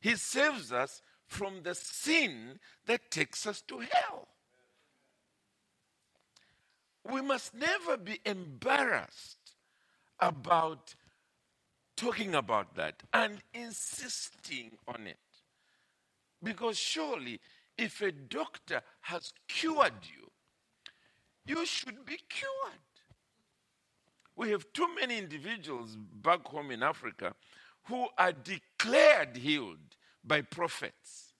He 0.00 0.16
saves 0.16 0.72
us 0.72 1.02
from 1.26 1.62
the 1.62 1.74
sin 1.74 2.58
that 2.86 3.10
takes 3.10 3.46
us 3.46 3.62
to 3.62 3.78
hell. 3.78 4.28
We 7.10 7.22
must 7.22 7.54
never 7.54 7.96
be 7.96 8.20
embarrassed 8.26 9.54
about 10.18 10.94
talking 11.96 12.34
about 12.34 12.74
that 12.74 13.02
and 13.12 13.38
insisting 13.54 14.72
on 14.88 15.06
it. 15.06 15.18
Because 16.42 16.78
surely, 16.78 17.40
if 17.76 18.00
a 18.00 18.12
doctor 18.12 18.82
has 19.02 19.32
cured 19.48 19.92
you, 20.02 20.30
you 21.46 21.64
should 21.66 22.04
be 22.04 22.18
cured. 22.28 22.89
We 24.40 24.52
have 24.52 24.72
too 24.72 24.88
many 24.98 25.18
individuals 25.18 25.98
back 26.22 26.46
home 26.46 26.70
in 26.70 26.82
Africa 26.82 27.34
who 27.84 28.06
are 28.16 28.32
declared 28.32 29.36
healed 29.36 29.96
by 30.24 30.40
prophets. 30.40 31.34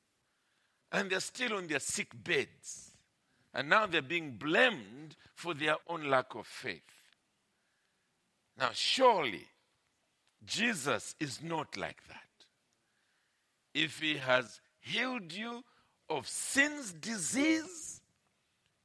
And 0.92 1.08
they're 1.08 1.20
still 1.20 1.54
on 1.54 1.66
their 1.66 1.80
sick 1.80 2.08
beds. 2.12 2.90
And 3.54 3.70
now 3.70 3.86
they're 3.86 4.02
being 4.02 4.32
blamed 4.32 5.16
for 5.34 5.54
their 5.54 5.76
own 5.88 6.10
lack 6.10 6.34
of 6.34 6.46
faith. 6.46 6.82
Now, 8.58 8.68
surely, 8.74 9.46
Jesus 10.44 11.14
is 11.18 11.42
not 11.42 11.78
like 11.78 12.06
that. 12.08 12.28
If 13.72 14.00
he 14.00 14.18
has 14.18 14.60
healed 14.78 15.32
you 15.32 15.64
of 16.10 16.28
sin's 16.28 16.92
disease, 16.92 18.02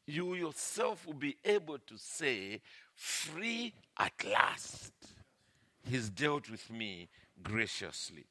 you 0.07 0.35
yourself 0.35 1.05
will 1.05 1.15
be 1.15 1.35
able 1.43 1.79
to 1.79 1.97
say, 1.97 2.61
Free 2.95 3.73
at 3.97 4.13
last. 4.25 4.93
He's 5.87 6.09
dealt 6.09 6.49
with 6.49 6.71
me 6.71 7.09
graciously. 7.43 8.25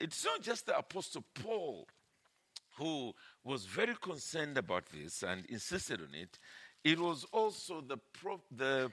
It's 0.00 0.24
not 0.24 0.42
just 0.42 0.66
the 0.66 0.78
Apostle 0.78 1.24
Paul 1.34 1.86
who 2.78 3.14
was 3.44 3.66
very 3.66 3.94
concerned 4.00 4.56
about 4.56 4.86
this 4.86 5.22
and 5.22 5.44
insisted 5.46 6.00
on 6.00 6.14
it, 6.14 6.38
it 6.84 6.98
was 6.98 7.24
also 7.32 7.80
the, 7.80 7.98
pro- 8.12 8.40
the 8.54 8.90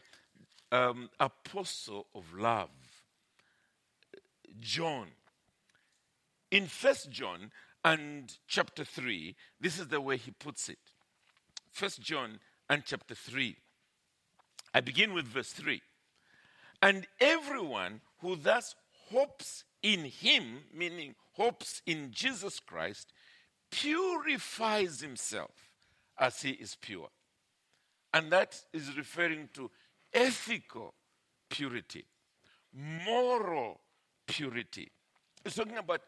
um, 0.71 1.09
apostle 1.19 2.07
of 2.13 2.25
love, 2.37 2.69
John. 4.59 5.07
In 6.51 6.67
First 6.67 7.11
John 7.11 7.51
and 7.83 8.35
chapter 8.47 8.83
3, 8.83 9.35
this 9.61 9.79
is 9.79 9.87
the 9.87 10.01
way 10.01 10.17
he 10.17 10.31
puts 10.31 10.69
it. 10.69 10.79
First 11.71 12.01
John 12.01 12.39
and 12.69 12.83
chapter 12.85 13.15
3. 13.15 13.55
I 14.73 14.81
begin 14.81 15.13
with 15.13 15.25
verse 15.25 15.51
3. 15.51 15.81
And 16.81 17.07
everyone 17.19 18.01
who 18.21 18.35
thus 18.35 18.75
hopes 19.11 19.63
in 19.81 20.05
him, 20.05 20.59
meaning 20.73 21.15
hopes 21.33 21.81
in 21.85 22.11
Jesus 22.11 22.59
Christ, 22.59 23.11
purifies 23.71 25.01
himself 25.01 25.51
as 26.17 26.41
he 26.41 26.51
is 26.51 26.75
pure. 26.79 27.09
And 28.13 28.31
that 28.31 28.61
is 28.73 28.97
referring 28.97 29.49
to 29.53 29.69
ethical 30.13 30.93
purity, 31.49 32.05
moral 32.73 33.79
purity. 34.27 34.91
He's 35.43 35.55
talking 35.55 35.77
about 35.77 36.01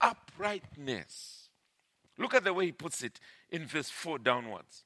uprightness. 0.00 1.48
Look 2.18 2.34
at 2.34 2.44
the 2.44 2.52
way 2.52 2.66
he 2.66 2.72
puts 2.72 3.02
it 3.02 3.20
in 3.50 3.66
verse 3.66 3.90
4 3.90 4.18
downwards. 4.18 4.84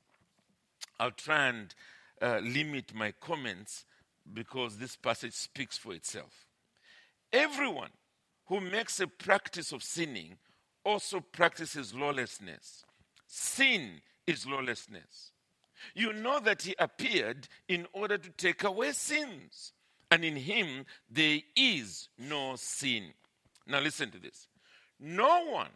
I'll 1.01 1.11
try 1.11 1.47
and 1.47 1.75
uh, 2.23 2.41
limit 2.43 2.95
my 2.95 3.13
comments 3.21 3.85
because 4.33 4.77
this 4.77 4.97
passage 4.97 5.35
speaks 5.35 5.77
for 5.77 5.93
itself. 5.93 6.47
Everyone 7.33 7.91
who 8.47 8.61
makes 8.61 9.01
a 9.01 9.07
practice 9.07 9.73
of 9.73 9.83
sinning 9.83 10.37
also 10.85 11.21
practices 11.21 11.95
lawlessness. 11.95 12.85
Sin 13.27 14.01
is 14.27 14.47
lawlessness. 14.47 15.33
You 15.95 16.13
know 16.13 16.39
that 16.41 16.63
he 16.63 16.75
appeared 16.79 17.49
in 17.69 17.87
order 17.93 18.19
to 18.19 18.31
take 18.31 18.63
away 18.63 18.93
sins, 18.93 19.73
and 20.11 20.25
in 20.25 20.37
him 20.37 20.87
there 21.11 21.41
is 21.57 22.09
no 22.19 22.55
sin. 22.57 23.15
Now, 23.67 23.81
listen 23.81 24.11
to 24.11 24.19
this. 24.19 24.47
No 25.01 25.47
one 25.47 25.71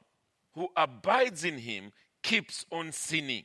who 0.55 0.69
abides 0.77 1.45
in 1.45 1.59
him 1.59 1.93
keeps 2.23 2.65
on 2.71 2.93
sinning. 2.93 3.45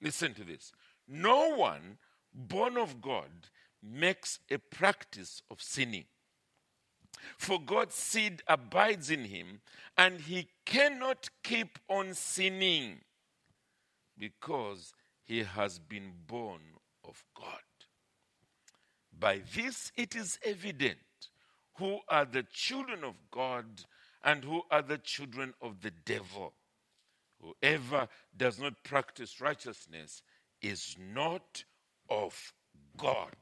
Listen 0.00 0.34
to 0.34 0.44
this. 0.44 0.72
No 1.06 1.54
one 1.56 1.98
born 2.32 2.76
of 2.76 3.00
God 3.00 3.30
makes 3.82 4.38
a 4.50 4.58
practice 4.58 5.42
of 5.50 5.60
sinning. 5.60 6.04
For 7.36 7.60
God's 7.60 7.94
seed 7.94 8.42
abides 8.46 9.10
in 9.10 9.24
him, 9.24 9.60
and 9.96 10.20
he 10.20 10.48
cannot 10.64 11.28
keep 11.42 11.78
on 11.88 12.14
sinning 12.14 13.00
because 14.16 14.94
he 15.24 15.42
has 15.42 15.78
been 15.78 16.12
born 16.26 16.60
of 17.06 17.24
God. 17.34 17.46
By 19.18 19.42
this 19.54 19.92
it 19.96 20.14
is 20.16 20.38
evident 20.44 20.98
who 21.74 22.00
are 22.08 22.24
the 22.24 22.44
children 22.52 23.04
of 23.04 23.14
God 23.30 23.84
and 24.22 24.44
who 24.44 24.62
are 24.70 24.82
the 24.82 24.98
children 24.98 25.54
of 25.60 25.80
the 25.82 25.90
devil. 25.90 26.54
Whoever 27.40 28.08
does 28.36 28.58
not 28.58 28.82
practice 28.84 29.40
righteousness 29.40 30.22
is 30.60 30.96
not 31.12 31.64
of 32.08 32.52
God, 32.96 33.34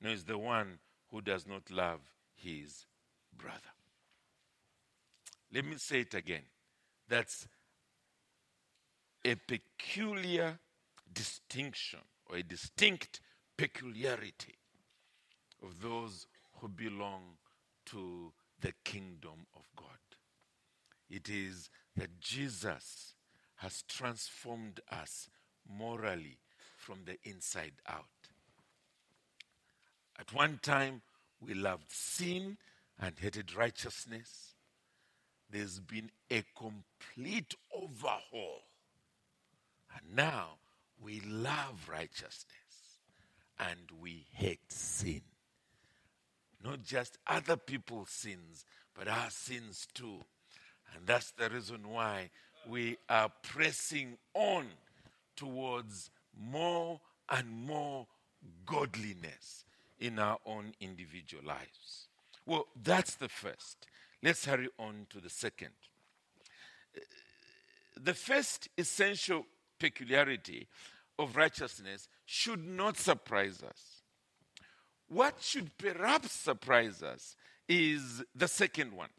nor 0.00 0.12
is 0.12 0.24
the 0.24 0.38
one 0.38 0.78
who 1.10 1.20
does 1.20 1.46
not 1.46 1.70
love 1.70 2.00
his 2.34 2.86
brother. 3.36 3.58
Let 5.52 5.64
me 5.64 5.76
say 5.76 6.00
it 6.00 6.14
again. 6.14 6.42
That's 7.08 7.46
a 9.24 9.34
peculiar 9.34 10.58
distinction 11.12 12.00
or 12.26 12.36
a 12.36 12.42
distinct 12.42 13.20
peculiarity 13.56 14.54
of 15.62 15.80
those 15.80 16.26
who 16.58 16.68
belong 16.68 17.36
to 17.86 18.32
the 18.60 18.72
kingdom 18.84 19.46
of 19.54 19.62
God. 19.76 19.86
It 21.10 21.28
is 21.28 21.68
that 21.96 22.20
Jesus 22.20 23.14
has 23.56 23.82
transformed 23.88 24.80
us 24.90 25.28
morally 25.68 26.38
from 26.76 27.00
the 27.04 27.16
inside 27.24 27.74
out. 27.88 28.04
At 30.18 30.32
one 30.32 30.58
time, 30.62 31.02
we 31.40 31.54
loved 31.54 31.90
sin 31.90 32.56
and 33.00 33.14
hated 33.18 33.54
righteousness. 33.54 34.54
There's 35.50 35.80
been 35.80 36.10
a 36.30 36.44
complete 36.56 37.54
overhaul. 37.74 38.62
And 39.94 40.16
now 40.16 40.58
we 41.00 41.20
love 41.20 41.88
righteousness 41.90 42.46
and 43.58 43.80
we 44.00 44.26
hate 44.32 44.72
sin. 44.72 45.22
Not 46.64 46.82
just 46.84 47.18
other 47.26 47.56
people's 47.56 48.10
sins, 48.10 48.64
but 48.94 49.08
our 49.08 49.30
sins 49.30 49.86
too. 49.92 50.20
And 50.94 51.06
that's 51.06 51.30
the 51.32 51.48
reason 51.50 51.88
why 51.88 52.30
we 52.68 52.96
are 53.08 53.30
pressing 53.42 54.18
on 54.34 54.66
towards 55.36 56.10
more 56.38 57.00
and 57.28 57.48
more 57.50 58.06
godliness 58.66 59.64
in 59.98 60.18
our 60.18 60.38
own 60.46 60.72
individual 60.80 61.44
lives. 61.44 62.08
Well, 62.46 62.66
that's 62.82 63.14
the 63.14 63.28
first. 63.28 63.86
Let's 64.22 64.44
hurry 64.44 64.68
on 64.78 65.06
to 65.10 65.20
the 65.20 65.30
second. 65.30 65.70
The 68.00 68.14
first 68.14 68.68
essential 68.76 69.46
peculiarity 69.78 70.66
of 71.18 71.36
righteousness 71.36 72.08
should 72.24 72.64
not 72.66 72.96
surprise 72.96 73.62
us. 73.62 74.02
What 75.08 75.36
should 75.40 75.76
perhaps 75.76 76.32
surprise 76.32 77.02
us 77.02 77.36
is 77.68 78.22
the 78.34 78.48
second 78.48 78.92
one, 78.92 79.10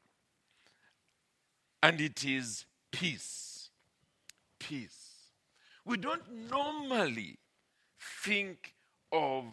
and 1.84 2.00
it 2.00 2.24
is 2.24 2.66
peace. 2.92 3.70
Peace. 4.58 5.10
We 5.86 5.98
don't 5.98 6.24
normally 6.50 7.38
think 8.24 8.74
of 9.12 9.44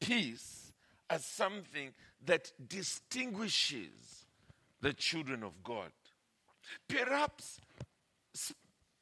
peace 0.00 0.72
as 1.10 1.24
something 1.24 1.90
that 2.24 2.52
distinguishes 2.68 4.26
the 4.80 4.92
children 4.92 5.42
of 5.42 5.60
God. 5.64 5.90
Perhaps 6.88 7.60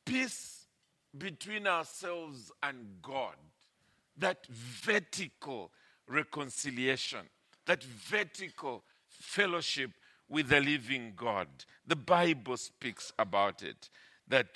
peace 0.07 0.67
between 1.17 1.67
ourselves 1.67 2.51
and 2.63 2.87
God, 3.03 3.37
that 4.17 4.47
vertical 4.47 5.71
reconciliation, 6.09 7.21
that 7.67 7.85
vertical 7.85 8.85
fellowship 9.07 9.91
with 10.31 10.49
the 10.49 10.61
living 10.61 11.13
God. 11.17 11.49
The 11.87 11.97
Bible 11.97 12.57
speaks 12.57 13.13
about 13.19 13.63
it 13.63 13.91
that 14.29 14.47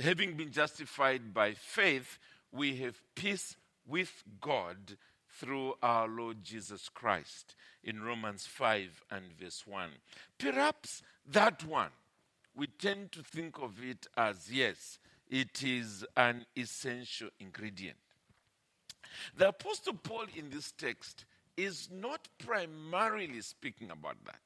having 0.00 0.34
been 0.34 0.52
justified 0.52 1.34
by 1.34 1.52
faith, 1.52 2.18
we 2.52 2.76
have 2.76 3.02
peace 3.14 3.56
with 3.86 4.22
God 4.40 4.96
through 5.28 5.74
our 5.82 6.08
Lord 6.08 6.42
Jesus 6.42 6.88
Christ 6.88 7.56
in 7.82 8.02
Romans 8.02 8.46
5 8.46 9.02
and 9.10 9.24
verse 9.38 9.66
1. 9.66 9.90
Perhaps 10.38 11.02
that 11.26 11.64
one, 11.64 11.90
we 12.54 12.66
tend 12.66 13.12
to 13.12 13.22
think 13.22 13.58
of 13.60 13.82
it 13.82 14.06
as 14.16 14.50
yes, 14.50 14.98
it 15.28 15.62
is 15.62 16.04
an 16.16 16.46
essential 16.56 17.28
ingredient. 17.40 17.98
The 19.36 19.48
Apostle 19.48 19.94
Paul 19.94 20.26
in 20.36 20.50
this 20.50 20.72
text 20.72 21.24
is 21.56 21.88
not 21.92 22.28
primarily 22.38 23.40
speaking 23.40 23.90
about 23.90 24.16
that. 24.24 24.40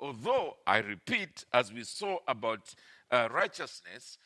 Although, 0.00 0.56
I 0.66 0.78
repeat, 0.78 1.44
as 1.52 1.72
we 1.72 1.84
saw 1.84 2.18
about 2.26 2.74
uh, 3.10 3.28
righteousness, 3.30 4.18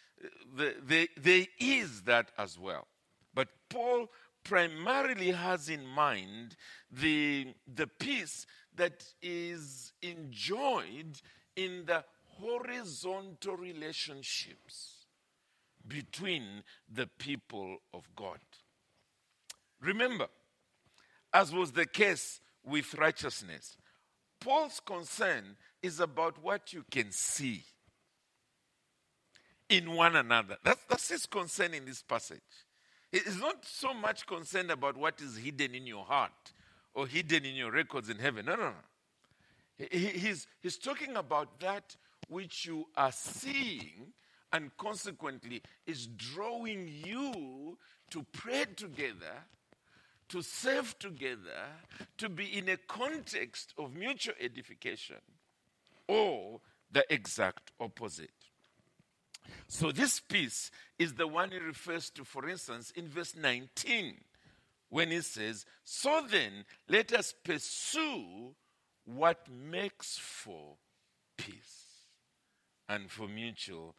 the, 0.56 0.74
the, 0.86 1.08
there 1.16 1.46
is 1.58 2.02
that 2.02 2.30
as 2.38 2.58
well. 2.58 2.86
But 3.34 3.48
Paul 3.68 4.08
primarily 4.44 5.32
has 5.32 5.68
in 5.68 5.86
mind 5.86 6.56
the, 6.90 7.54
the 7.66 7.86
peace 7.86 8.46
that 8.76 9.04
is 9.22 9.92
enjoyed 10.02 11.20
in 11.56 11.84
the 11.86 12.04
horizontal 12.38 13.56
relationships 13.56 15.06
between 15.86 16.62
the 16.92 17.08
people 17.18 17.78
of 17.92 18.08
God. 18.16 18.38
Remember, 19.80 20.28
as 21.32 21.52
was 21.52 21.72
the 21.72 21.86
case 21.86 22.40
with 22.64 22.94
righteousness, 22.94 23.76
Paul's 24.44 24.80
concern 24.84 25.56
is 25.82 26.00
about 26.00 26.42
what 26.42 26.72
you 26.74 26.84
can 26.90 27.10
see 27.10 27.64
in 29.70 29.92
one 29.92 30.16
another. 30.16 30.58
That's, 30.62 30.84
that's 30.88 31.08
his 31.08 31.24
concern 31.24 31.72
in 31.72 31.86
this 31.86 32.02
passage. 32.02 32.40
He's 33.10 33.40
not 33.40 33.64
so 33.64 33.94
much 33.94 34.26
concerned 34.26 34.70
about 34.70 34.96
what 34.98 35.20
is 35.22 35.38
hidden 35.38 35.74
in 35.74 35.86
your 35.86 36.04
heart 36.04 36.52
or 36.92 37.06
hidden 37.06 37.46
in 37.46 37.54
your 37.54 37.70
records 37.70 38.10
in 38.10 38.18
heaven. 38.18 38.44
No, 38.46 38.56
no, 38.56 38.62
no. 38.64 38.74
He, 39.90 40.06
he's, 40.08 40.46
he's 40.60 40.76
talking 40.76 41.16
about 41.16 41.58
that 41.60 41.96
which 42.28 42.66
you 42.66 42.86
are 42.96 43.12
seeing 43.12 44.12
and 44.52 44.70
consequently 44.76 45.62
is 45.86 46.06
drawing 46.06 46.88
you 47.04 47.78
to 48.10 48.24
pray 48.32 48.66
together, 48.76 49.34
to 50.28 50.42
serve 50.42 50.98
together, 50.98 51.68
to 52.18 52.28
be 52.28 52.44
in 52.56 52.68
a 52.68 52.76
context 52.76 53.74
of 53.78 53.94
mutual 53.94 54.34
edification, 54.40 55.20
or 56.08 56.60
the 56.90 57.04
exact 57.12 57.70
opposite. 57.80 58.30
So, 59.68 59.92
this 59.92 60.20
peace 60.20 60.70
is 60.98 61.14
the 61.14 61.26
one 61.26 61.50
he 61.50 61.58
refers 61.58 62.10
to, 62.10 62.24
for 62.24 62.48
instance, 62.48 62.92
in 62.96 63.08
verse 63.08 63.34
19, 63.36 64.16
when 64.88 65.10
he 65.10 65.20
says, 65.20 65.66
So 65.84 66.22
then, 66.28 66.64
let 66.88 67.12
us 67.12 67.34
pursue 67.44 68.54
what 69.04 69.46
makes 69.50 70.16
for 70.18 70.76
peace 71.36 71.84
and 72.88 73.10
for 73.10 73.28
mutual 73.28 73.96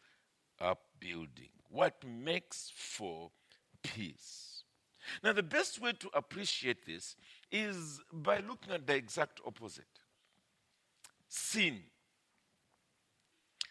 upbuilding. 0.60 1.50
What 1.70 2.02
makes 2.04 2.72
for 2.74 3.30
peace. 3.82 4.55
Now, 5.22 5.32
the 5.32 5.42
best 5.42 5.80
way 5.80 5.92
to 5.92 6.08
appreciate 6.14 6.86
this 6.86 7.16
is 7.50 8.00
by 8.12 8.38
looking 8.38 8.72
at 8.72 8.86
the 8.86 8.94
exact 8.94 9.40
opposite 9.46 9.84
sin. 11.28 11.80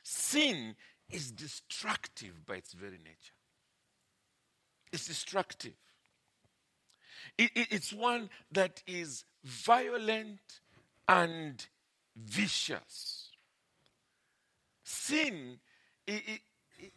Sin 0.03 0.75
is 1.09 1.31
destructive 1.31 2.45
by 2.45 2.55
its 2.55 2.73
very 2.73 2.97
nature. 2.97 3.33
It's 4.91 5.07
destructive. 5.07 5.73
It, 7.37 7.51
it, 7.55 7.67
it's 7.71 7.91
one 7.91 8.29
that 8.51 8.81
is 8.87 9.25
violent 9.43 10.61
and 11.07 11.65
vicious. 12.15 13.29
Sin 14.83 15.59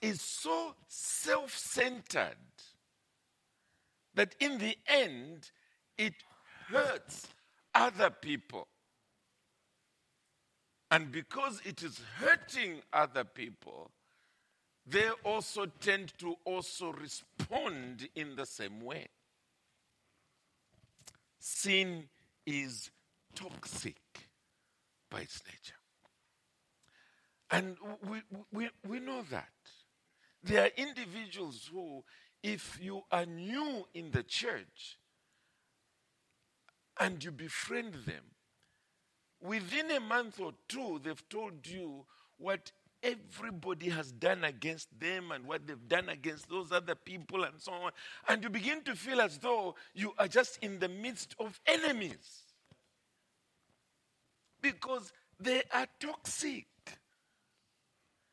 is 0.01 0.20
so 0.20 0.74
self 0.87 1.57
centered 1.57 2.37
that 4.18 4.35
in 4.40 4.59
the 4.59 4.76
end 4.88 5.48
it 5.96 6.12
hurts 6.66 7.28
other 7.72 8.11
people. 8.11 8.66
And 10.90 11.12
because 11.12 11.61
it 11.64 11.85
is 11.85 12.00
hurting 12.16 12.81
other 12.92 13.22
people, 13.22 13.92
they 14.85 15.09
also 15.22 15.66
tend 15.81 16.14
to 16.18 16.35
also 16.44 16.92
respond 16.92 18.09
in 18.16 18.35
the 18.35 18.44
same 18.44 18.81
way. 18.81 19.07
Sin 21.38 22.09
is 22.44 22.90
toxic 23.37 24.00
by 25.12 25.20
its 25.20 25.40
nature. 25.46 25.78
And 27.52 27.76
we, 28.11 28.22
we, 28.52 28.68
we 28.85 28.98
know 28.98 29.22
that. 29.31 29.52
There 30.42 30.64
are 30.64 30.70
individuals 30.76 31.70
who, 31.72 32.02
if 32.42 32.79
you 32.81 33.03
are 33.11 33.27
new 33.27 33.87
in 33.94 34.11
the 34.11 34.22
church 34.22 34.98
and 36.98 37.22
you 37.22 37.31
befriend 37.31 37.94
them, 38.07 38.24
within 39.40 39.90
a 39.90 40.01
month 40.01 40.40
or 40.40 40.53
two, 40.68 41.01
they've 41.03 41.29
told 41.29 41.66
you 41.66 42.05
what 42.38 42.72
everybody 43.03 43.88
has 43.88 44.11
done 44.12 44.44
against 44.44 44.88
them 44.98 45.31
and 45.31 45.46
what 45.46 45.66
they've 45.66 45.88
done 45.88 46.09
against 46.09 46.48
those 46.48 46.72
other 46.72 46.94
people 46.94 47.44
and 47.44 47.55
so 47.59 47.72
on. 47.72 47.92
And 48.29 48.42
you 48.42 48.51
begin 48.51 48.83
to 48.85 48.94
feel 48.94 49.20
as 49.20 49.38
though 49.38 49.74
you 49.94 50.14
are 50.18 50.29
just 50.29 50.59
in 50.62 50.79
the 50.79 50.88
midst 50.88 51.35
of 51.38 51.61
enemies 51.66 52.42
because 54.61 55.12
they 55.38 55.62
are 55.72 55.87
toxic. 56.01 56.66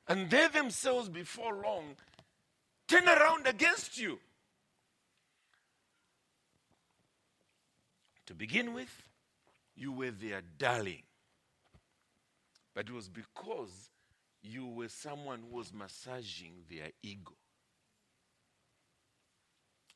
And 0.07 0.29
they 0.29 0.47
themselves, 0.47 1.09
before 1.09 1.61
long, 1.63 1.95
turn 2.87 3.07
around 3.07 3.47
against 3.47 3.97
you. 3.97 4.19
To 8.27 8.33
begin 8.33 8.73
with, 8.73 9.03
you 9.75 9.91
were 9.91 10.11
their 10.11 10.41
darling. 10.57 11.03
But 12.73 12.87
it 12.87 12.93
was 12.93 13.07
because 13.07 13.89
you 14.41 14.67
were 14.67 14.89
someone 14.89 15.43
who 15.49 15.57
was 15.57 15.73
massaging 15.73 16.63
their 16.69 16.89
ego. 17.01 17.33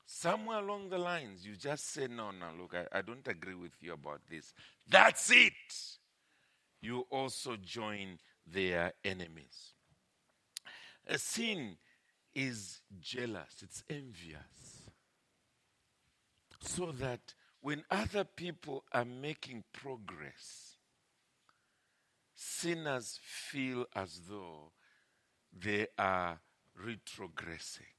Somewhere 0.05 0.59
along 0.59 0.89
the 0.89 0.97
lines, 0.97 1.45
you 1.45 1.55
just 1.55 1.91
said, 1.91 2.09
No, 2.09 2.31
no, 2.31 2.47
look, 2.59 2.73
I, 2.73 2.97
I 2.97 3.01
don't 3.01 3.27
agree 3.27 3.53
with 3.53 3.73
you 3.79 3.93
about 3.93 4.21
this. 4.29 4.53
That's 4.89 5.29
it. 5.31 5.53
You 6.81 7.05
also 7.11 7.57
join 7.57 8.17
their 8.47 8.93
enemies. 9.03 9.73
A 11.05 11.17
sin 11.17 11.75
is 12.35 12.81
jealous, 12.99 13.61
it's 13.61 13.83
envious. 13.89 14.89
So 16.61 16.91
that 16.93 17.33
when 17.61 17.83
other 17.89 18.23
people 18.23 18.83
are 18.91 19.05
making 19.05 19.63
progress, 19.73 20.77
sinners 22.35 23.19
feel 23.21 23.85
as 23.95 24.21
though 24.29 24.71
they 25.57 25.87
are 25.97 26.39
retrogressing. 26.81 27.93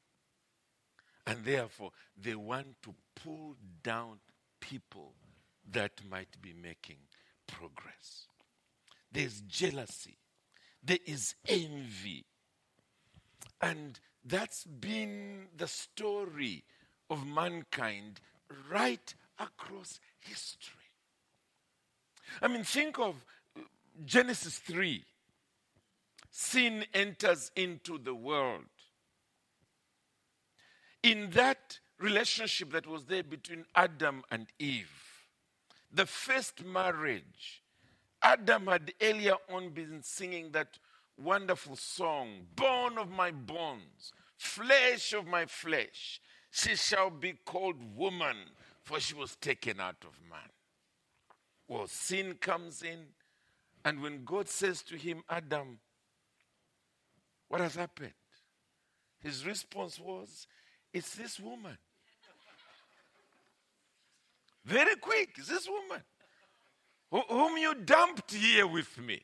And 1.27 1.45
therefore, 1.45 1.90
they 2.16 2.35
want 2.35 2.83
to 2.83 2.95
pull 3.14 3.57
down 3.83 4.21
people 4.61 5.14
that 5.71 5.93
might 6.09 6.40
be 6.40 6.53
making 6.53 6.97
progress. 7.47 8.27
There's 9.12 9.40
jealousy, 9.43 10.19
there 10.83 10.99
is 11.07 11.35
envy. 11.47 12.25
And 13.61 14.01
that's 14.24 14.64
been 14.64 15.46
the 15.56 15.66
story 15.68 16.64
of 17.09 17.26
mankind 17.26 18.20
right 18.70 19.14
across 19.38 20.00
history. 20.20 20.76
I 22.40 22.48
mean, 22.48 22.64
think 22.64 22.98
of 22.98 23.24
uh, 23.56 23.62
Genesis 24.04 24.59
3, 24.59 25.04
sin 26.30 26.85
enters 26.94 27.50
into 27.56 27.98
the 27.98 28.14
world. 28.14 28.64
In 31.02 31.30
that 31.30 31.78
relationship 31.98 32.72
that 32.72 32.87
was 32.87 33.06
there 33.06 33.22
between 33.22 33.64
Adam 33.74 34.22
and 34.30 34.46
Eve, 34.59 34.90
the 35.92 36.06
first 36.06 36.64
marriage, 36.64 37.62
Adam 38.22 38.66
had 38.66 38.92
earlier 39.00 39.35
on 39.52 39.70
been 39.70 40.02
singing 40.02 40.52
that 40.52 40.78
wonderful 41.22 41.76
song, 41.76 42.46
Bone 42.56 42.98
of 42.98 43.11
my 43.11 43.30
bones, 43.30 44.12
flesh 44.37 45.12
of 45.12 45.26
my 45.26 45.46
flesh. 45.46 46.20
She 46.50 46.74
shall 46.76 47.11
be 47.11 47.35
called 47.44 47.96
woman, 47.96 48.37
for 48.83 48.98
she 48.98 49.14
was 49.14 49.37
taken 49.37 49.80
out 49.80 50.02
of 50.02 50.18
man. 50.28 50.50
Well, 51.68 51.87
sin 51.87 52.35
comes 52.40 52.83
in, 52.83 53.06
and 53.85 54.02
when 54.02 54.24
God 54.24 54.48
says 54.48 54.83
to 54.83 54.96
him, 54.96 55.22
Adam, 55.28 55.78
what 57.48 57.61
has 57.61 57.74
happened? 57.76 58.12
His 59.22 59.44
response 59.46 60.00
was, 60.00 60.46
It's 60.92 61.14
this 61.14 61.38
woman. 61.38 61.76
Very 64.64 64.96
quick. 64.96 65.37
Is 65.38 65.48
this 65.48 65.68
woman 65.68 66.02
whom 67.28 67.56
you 67.56 67.74
dumped 67.74 68.33
here 68.33 68.66
with 68.66 68.98
me? 68.98 69.22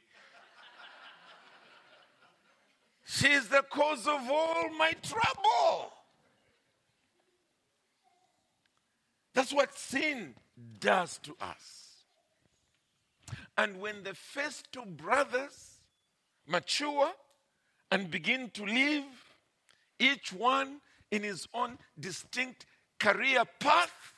She 3.08 3.28
is 3.28 3.46
the 3.46 3.62
cause 3.62 4.08
of 4.08 4.20
all 4.28 4.68
my 4.76 4.92
trouble. 5.00 5.92
That's 9.32 9.52
what 9.52 9.78
sin 9.78 10.34
does 10.80 11.18
to 11.18 11.36
us. 11.40 12.04
And 13.56 13.80
when 13.80 14.02
the 14.02 14.14
first 14.14 14.72
two 14.72 14.84
brothers 14.84 15.78
mature 16.48 17.12
and 17.92 18.10
begin 18.10 18.50
to 18.50 18.64
live, 18.64 19.04
each 20.00 20.32
one 20.32 20.80
in 21.12 21.22
his 21.22 21.46
own 21.54 21.78
distinct 22.00 22.66
career 22.98 23.44
path, 23.60 24.14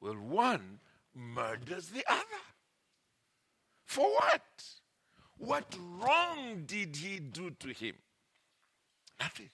well, 0.00 0.14
one 0.14 0.80
murders 1.14 1.86
the 1.88 2.04
other. 2.10 2.42
For 3.86 4.06
what? 4.06 4.64
What 5.40 5.74
wrong 5.98 6.64
did 6.66 6.96
he 6.96 7.18
do 7.18 7.50
to 7.50 7.68
him? 7.68 7.94
Nothing. 9.18 9.48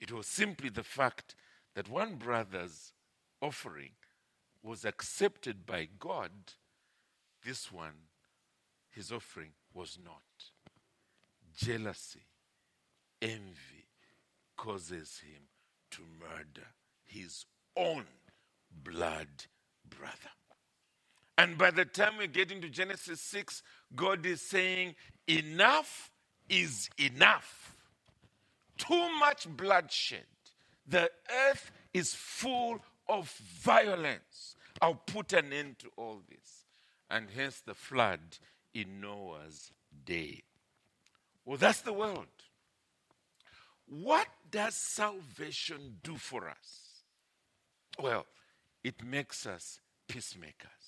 It 0.00 0.10
was 0.10 0.26
simply 0.26 0.68
the 0.68 0.82
fact 0.82 1.36
that 1.76 1.88
one 1.88 2.16
brother's 2.16 2.92
offering 3.40 3.92
was 4.64 4.84
accepted 4.84 5.64
by 5.64 5.86
God, 6.00 6.30
this 7.44 7.70
one, 7.70 8.08
his 8.90 9.12
offering 9.12 9.52
was 9.72 9.96
not. 10.04 10.22
Jealousy, 11.56 12.26
envy 13.22 13.86
causes 14.56 15.20
him 15.24 15.42
to 15.92 16.02
murder 16.20 16.66
his 17.04 17.46
own 17.76 18.06
blood 18.82 19.28
brother. 19.88 20.34
And 21.36 21.58
by 21.58 21.70
the 21.70 21.84
time 21.84 22.16
we 22.16 22.28
get 22.28 22.52
into 22.52 22.68
Genesis 22.68 23.20
6, 23.20 23.62
God 23.94 24.26
is 24.26 24.40
saying, 24.40 24.94
Enough 25.26 26.10
is 26.48 26.90
enough. 26.98 27.74
Too 28.76 29.08
much 29.18 29.48
bloodshed. 29.48 30.26
The 30.86 31.10
earth 31.48 31.70
is 31.92 32.14
full 32.14 32.80
of 33.08 33.30
violence. 33.30 34.56
I'll 34.82 34.94
put 34.94 35.32
an 35.32 35.52
end 35.52 35.78
to 35.80 35.90
all 35.96 36.20
this. 36.28 36.64
And 37.10 37.28
hence 37.34 37.60
the 37.60 37.74
flood 37.74 38.38
in 38.74 39.00
Noah's 39.00 39.72
day. 40.04 40.42
Well, 41.44 41.58
that's 41.58 41.80
the 41.82 41.92
world. 41.92 42.26
What 43.86 44.26
does 44.50 44.74
salvation 44.74 45.98
do 46.02 46.16
for 46.16 46.48
us? 46.48 47.02
Well, 48.02 48.26
it 48.82 49.04
makes 49.04 49.46
us 49.46 49.78
peacemakers. 50.08 50.83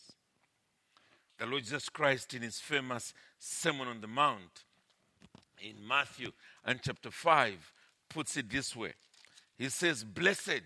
The 1.39 1.47
Lord 1.47 1.65
Jesus 1.65 1.89
Christ, 1.91 2.33
in 2.35 2.43
his 2.43 2.59
famous 2.59 3.13
Sermon 3.39 3.89
on 3.89 4.01
the 4.01 4.07
Mount 4.07 4.65
in 5.61 5.87
Matthew 5.87 6.33
and 6.65 6.81
chapter 6.83 7.11
5, 7.11 7.73
puts 8.09 8.37
it 8.37 8.51
this 8.51 8.75
way 8.75 8.93
He 9.59 9.69
says, 9.69 10.03
Blessed 10.03 10.63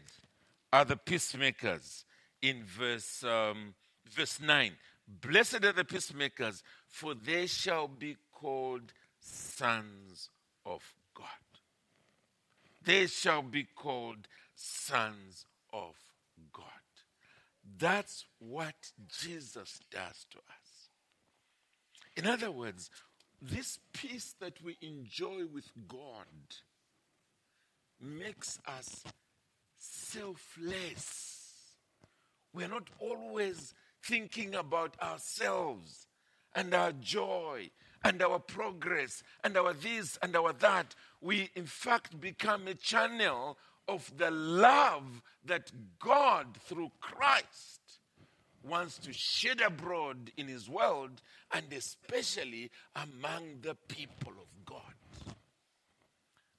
are 0.73 0.85
the 0.85 0.97
peacemakers 0.97 2.05
in 2.41 2.63
verse, 2.65 3.25
um, 3.25 3.75
verse 4.09 4.41
9. 4.41 4.73
Blessed 5.21 5.65
are 5.65 5.73
the 5.73 5.85
peacemakers, 5.85 6.63
for 6.87 7.15
they 7.15 7.47
shall 7.47 7.89
be 7.89 8.17
called 8.33 8.93
sons 9.19 10.31
of 10.65 10.83
God. 11.15 11.27
They 12.85 13.07
shall 13.07 13.43
be 13.43 13.65
called 13.75 14.29
sons 14.55 15.47
of 15.73 15.95
God. 16.53 16.65
That's 17.79 18.25
what 18.39 18.93
Jesus 19.21 19.81
does 19.91 20.27
to 20.31 20.39
us. 20.39 20.60
In 22.21 22.27
other 22.27 22.51
words, 22.51 22.91
this 23.41 23.79
peace 23.95 24.35
that 24.41 24.63
we 24.63 24.77
enjoy 24.83 25.47
with 25.51 25.71
God 25.89 26.27
makes 27.99 28.59
us 28.67 29.05
selfless. 29.79 31.77
We're 32.53 32.69
not 32.69 32.89
always 32.99 33.73
thinking 34.05 34.55
about 34.55 35.01
ourselves 35.01 36.09
and 36.55 36.75
our 36.75 36.93
joy 36.93 37.71
and 38.05 38.23
our 38.23 38.39
progress 38.39 39.23
and 39.43 39.57
our 39.57 39.73
this 39.73 40.19
and 40.21 40.37
our 40.37 40.53
that. 40.53 40.95
We, 41.23 41.49
in 41.55 41.65
fact, 41.65 42.21
become 42.21 42.69
a 42.69 42.75
channel 42.75 43.57
of 43.89 44.13
the 44.19 44.31
love 44.31 45.23
that 45.47 45.73
God, 45.99 46.59
through 46.67 46.91
Christ, 47.01 47.80
wants 48.63 48.99
to 48.99 49.13
shed 49.13 49.61
abroad 49.61 50.31
in 50.37 50.49
His 50.49 50.69
world 50.69 51.23
and 51.53 51.73
especially 51.73 52.71
among 52.95 53.61
the 53.63 53.75
people 53.89 54.33
of 54.33 54.65
God. 54.65 55.35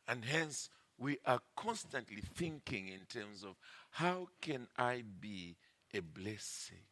And 0.07 0.25
hence, 0.25 0.69
we 0.97 1.17
are 1.25 1.39
constantly 1.55 2.21
thinking 2.35 2.87
in 2.87 3.01
terms 3.07 3.43
of 3.43 3.55
how 3.91 4.27
can 4.41 4.67
I 4.77 5.03
be 5.19 5.55
a 5.93 5.99
blessing 5.99 6.85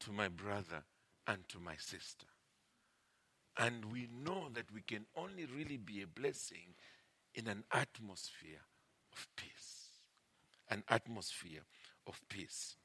to 0.00 0.12
my 0.12 0.28
brother 0.28 0.84
and 1.26 1.48
to 1.48 1.58
my 1.58 1.76
sister. 1.76 2.26
And 3.56 3.92
we 3.92 4.08
know 4.24 4.48
that 4.54 4.72
we 4.72 4.80
can 4.80 5.06
only 5.16 5.46
really 5.46 5.76
be 5.76 6.02
a 6.02 6.06
blessing 6.06 6.74
in 7.34 7.46
an 7.46 7.64
atmosphere 7.72 8.62
of 9.12 9.28
peace. 9.36 9.88
An 10.70 10.82
atmosphere 10.88 11.62
of 12.06 12.20
peace. 12.28 12.76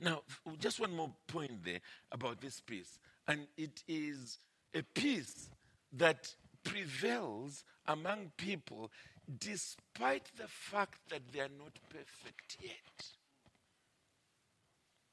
Now, 0.00 0.22
just 0.58 0.80
one 0.80 0.94
more 0.94 1.10
point 1.26 1.64
there 1.64 1.80
about 2.12 2.40
this 2.40 2.60
peace. 2.60 2.98
And 3.26 3.46
it 3.56 3.82
is 3.88 4.38
a 4.74 4.82
peace 4.82 5.50
that 5.92 6.34
prevails 6.64 7.64
among 7.86 8.32
people 8.36 8.90
despite 9.38 10.30
the 10.36 10.48
fact 10.48 10.98
that 11.08 11.22
they 11.32 11.40
are 11.40 11.48
not 11.58 11.78
perfect 11.88 12.56
yet. 12.60 13.06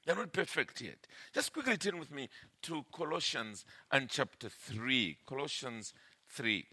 They're 0.06 0.16
not 0.16 0.32
perfect 0.32 0.82
yet. 0.82 1.06
Just 1.34 1.52
quickly 1.52 1.76
turn 1.78 2.00
with 2.00 2.12
me 2.12 2.30
to 2.64 2.86
Colossians 2.96 3.66
and 3.92 4.10
chapter 4.10 4.48
3. 4.48 5.18
Colossians 5.28 5.94
3. 6.30 6.66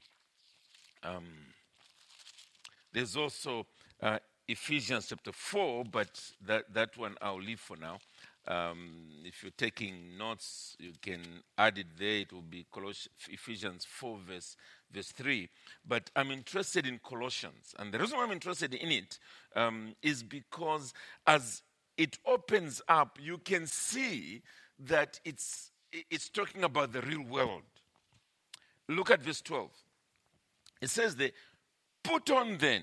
Um, 1.03 1.25
there's 2.93 3.17
also 3.17 3.67
uh, 4.01 4.21
Ephesians 4.47 5.07
chapter 5.09 5.33
4, 5.33 5.85
but 5.85 6.21
that, 6.47 6.73
that 6.75 6.97
one 6.99 7.15
I'll 7.23 7.41
leave 7.41 7.61
for 7.61 7.77
now. 7.77 7.99
Um, 8.47 9.07
if 9.25 9.43
you're 9.43 9.53
taking 9.57 10.19
notes, 10.19 10.77
you 10.79 10.93
can 11.01 11.23
add 11.57 11.79
it 11.79 11.87
there. 11.99 12.19
It 12.19 12.33
will 12.33 12.43
be 12.43 12.67
Colossians, 12.71 13.09
Ephesians 13.31 13.87
4, 13.89 14.19
verse, 14.29 14.57
verse 14.93 15.13
3. 15.13 15.49
But 15.87 16.11
I'm 16.15 16.31
interested 16.31 16.87
in 16.87 17.01
Colossians. 17.03 17.75
And 17.79 17.91
the 17.91 17.99
reason 17.99 18.19
why 18.19 18.25
I'm 18.25 18.33
interested 18.33 18.75
in 18.75 18.93
it 18.93 19.19
um, 19.57 19.95
is 20.03 20.23
because 20.23 20.93
as 21.27 21.63
it 21.97 22.19
opens 22.27 22.83
up, 22.87 23.19
you 23.23 23.39
can 23.39 23.67
see 23.67 24.43
that 24.79 25.19
it's, 25.25 25.71
it's 26.11 26.29
talking 26.29 26.65
about 26.65 26.93
the 26.93 27.01
real 27.01 27.23
world. 27.23 27.63
Look 28.91 29.11
at 29.11 29.23
verse 29.23 29.41
12. 29.41 29.71
It 30.83 30.91
says 30.91 31.17
that, 31.17 31.33
put 32.03 32.31
on 32.31 32.59
then 32.59 32.83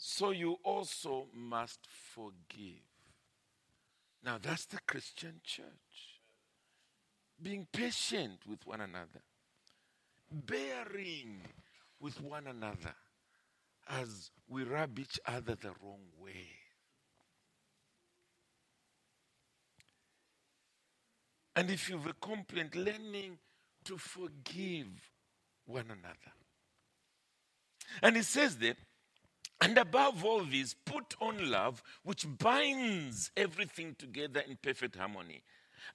So 0.00 0.30
you 0.30 0.58
also 0.62 1.26
must 1.34 1.80
forgive. 2.14 2.86
Now 4.24 4.38
that's 4.40 4.64
the 4.66 4.78
Christian 4.86 5.40
church. 5.42 6.20
Being 7.42 7.66
patient 7.72 8.38
with 8.48 8.64
one 8.64 8.80
another, 8.80 9.22
bearing 10.30 11.40
with 12.00 12.20
one 12.22 12.46
another 12.46 12.94
as 13.88 14.30
we 14.48 14.62
rub 14.62 14.96
each 15.00 15.18
other 15.26 15.56
the 15.56 15.72
wrong 15.82 16.06
way. 16.20 16.46
And 21.56 21.70
if 21.70 21.90
you've 21.90 22.06
a 22.06 22.12
complaint, 22.12 22.76
learning 22.76 23.38
to 23.84 23.98
forgive 23.98 24.86
one 25.66 25.86
another. 25.86 26.32
And 28.00 28.14
he 28.14 28.22
says 28.22 28.58
there, 28.58 28.76
And 29.60 29.76
above 29.76 30.24
all 30.24 30.44
this, 30.44 30.74
put 30.74 31.16
on 31.20 31.50
love, 31.50 31.82
which 32.04 32.26
binds 32.38 33.30
everything 33.36 33.96
together 33.98 34.40
in 34.40 34.56
perfect 34.62 34.96
harmony. 34.96 35.42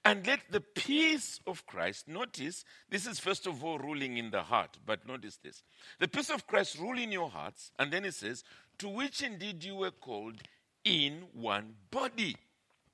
And 0.04 0.26
let 0.28 0.40
the 0.50 0.60
peace 0.60 1.40
of 1.48 1.66
Christ, 1.66 2.08
notice, 2.08 2.66
this 2.90 3.06
is 3.08 3.20
first 3.20 3.48
of 3.48 3.64
all 3.64 3.78
ruling 3.78 4.18
in 4.18 4.32
the 4.32 4.42
heart, 4.42 4.78
but 4.86 5.08
notice 5.08 5.38
this. 5.38 5.64
The 6.00 6.08
peace 6.08 6.30
of 6.30 6.46
Christ 6.46 6.78
rule 6.78 6.98
in 6.98 7.12
your 7.12 7.30
hearts, 7.30 7.72
and 7.80 7.92
then 7.92 8.04
it 8.04 8.16
says, 8.16 8.44
to 8.80 8.90
which 8.90 9.22
indeed 9.22 9.64
you 9.64 9.76
were 9.76 9.92
called 9.92 10.42
in 10.84 11.24
one 11.34 11.76
body. 11.90 12.36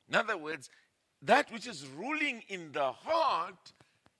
In 0.07 0.15
other 0.15 0.37
words, 0.37 0.69
that 1.21 1.51
which 1.51 1.67
is 1.67 1.87
ruling 1.87 2.43
in 2.47 2.71
the 2.73 2.91
heart 2.91 3.73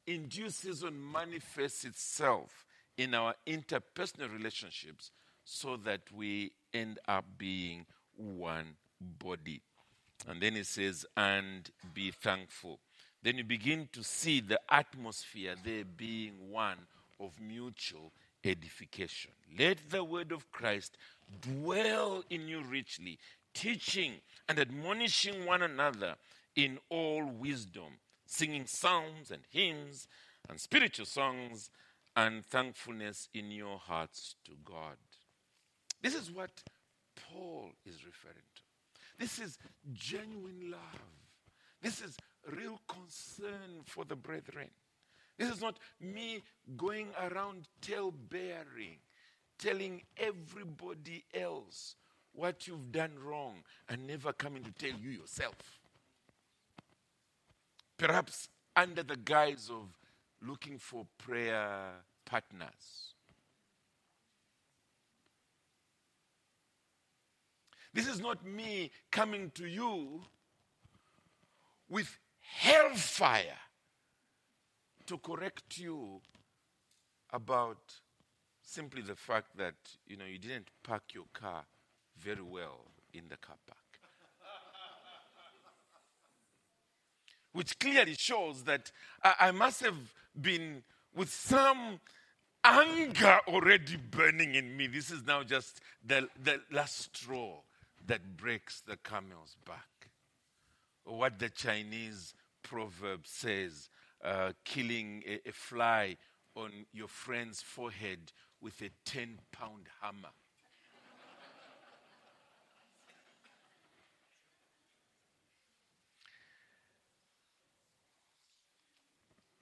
induces 0.08 0.82
and 0.82 1.12
manifests 1.12 1.86
itself 1.86 2.66
in 2.98 3.14
our 3.14 3.36
interpersonal 3.46 4.34
relationships 4.34 5.12
so 5.50 5.78
that 5.78 6.02
we 6.14 6.52
end 6.76 7.00
up 7.08 7.26
being 7.40 7.86
one 8.16 8.76
body. 9.02 9.62
And 10.28 10.40
then 10.40 10.56
it 10.56 10.68
says, 10.68 11.08
and 11.18 11.68
be 11.94 12.12
thankful. 12.12 12.80
Then 13.24 13.38
you 13.38 13.44
begin 13.44 13.90
to 13.94 14.04
see 14.04 14.42
the 14.42 14.60
atmosphere 14.70 15.56
there 15.66 15.86
being 15.86 16.34
one 16.52 16.78
of 17.20 17.32
mutual 17.42 18.12
edification. 18.44 19.32
Let 19.58 19.90
the 19.90 20.04
word 20.04 20.32
of 20.32 20.52
Christ 20.52 20.98
dwell 21.42 22.24
in 22.30 22.48
you 22.48 22.62
richly, 22.62 23.18
teaching 23.56 24.14
and 24.48 24.60
admonishing 24.60 25.48
one 25.48 25.64
another 25.64 26.16
in 26.56 26.78
all 26.90 27.26
wisdom, 27.26 27.98
singing 28.28 28.68
psalms 28.68 29.32
and 29.32 29.42
hymns 29.50 30.08
and 30.48 30.60
spiritual 30.60 31.08
songs 31.08 31.72
and 32.16 32.46
thankfulness 32.46 33.30
in 33.34 33.50
your 33.50 33.80
hearts 33.80 34.36
to 34.46 34.52
God. 34.64 34.98
This 36.02 36.16
is 36.16 36.32
what 36.32 36.52
Paul 37.16 37.72
is 37.86 38.06
referring 38.06 38.46
to. 38.56 38.62
This 39.20 39.40
is 39.40 39.58
genuine 39.92 40.72
love. 40.72 41.02
This 41.82 42.02
is 42.02 42.16
real 42.52 42.80
concern 42.88 43.84
for 43.86 44.06
the 44.06 44.16
brethren. 44.16 44.70
This 45.38 45.50
is 45.50 45.62
not 45.62 45.78
me 46.00 46.42
going 46.78 47.08
around 47.22 47.68
tale 47.82 48.12
bearing, 48.30 49.00
telling 49.58 50.02
everybody 50.18 51.24
else 51.34 51.96
what 52.34 52.68
you've 52.68 52.92
done 52.92 53.12
wrong 53.22 53.56
and 53.88 54.06
never 54.06 54.34
coming 54.34 54.64
to 54.64 54.72
tell 54.72 54.98
you 55.00 55.10
yourself. 55.10 55.56
Perhaps 57.98 58.50
under 58.76 59.04
the 59.04 59.18
guise 59.18 59.70
of 59.70 59.88
looking 60.42 60.78
for 60.78 61.06
prayer 61.18 61.92
partners. 62.26 63.14
This 67.94 68.08
is 68.08 68.20
not 68.20 68.46
me 68.46 68.92
coming 69.12 69.52
to 69.56 69.66
you 69.66 70.22
with 71.90 72.20
hellfire 72.40 73.58
to 75.08 75.18
correct 75.18 75.78
you 75.78 76.22
about 77.32 77.80
simply 78.62 79.02
the 79.02 79.16
fact 79.16 79.58
that 79.58 79.74
you 80.06 80.16
know 80.16 80.26
you 80.26 80.38
didn't 80.38 80.68
park 80.84 81.02
your 81.14 81.26
car 81.34 81.66
very 82.18 82.44
well 82.44 82.92
in 83.14 83.24
the 83.28 83.38
car 83.38 83.58
park. 83.66 83.80
Which 87.54 87.80
clearly 87.80 88.14
shows 88.14 88.64
that 88.66 88.92
I, 89.24 89.36
I 89.40 89.52
must 89.52 89.82
have 89.82 90.14
been 90.40 90.84
with 91.16 91.32
some 91.32 92.00
anger 92.64 93.40
already 93.48 93.98
burning 93.98 94.54
in 94.54 94.78
me. 94.78 94.86
This 94.86 95.10
is 95.10 95.26
now 95.26 95.42
just 95.42 95.82
the, 96.06 96.30
the 96.44 96.62
last 96.72 97.16
straw 97.16 97.62
that 98.08 98.38
breaks 98.38 98.82
the 98.82 98.98
camel's 98.98 99.56
back. 99.66 100.10
What 101.04 101.40
the 101.40 101.50
Chinese 101.50 102.34
proverb 102.64 103.26
says 103.26 103.90
uh, 104.24 104.54
killing 104.66 105.24
a, 105.28 105.50
a 105.50 105.52
fly 105.52 106.18
on 106.56 106.72
your 106.92 107.08
friend's 107.08 107.62
forehead 107.62 108.32
with 108.62 108.82
a 108.82 108.90
10 109.06 109.40
pound 109.52 109.88
hammer. 110.02 110.30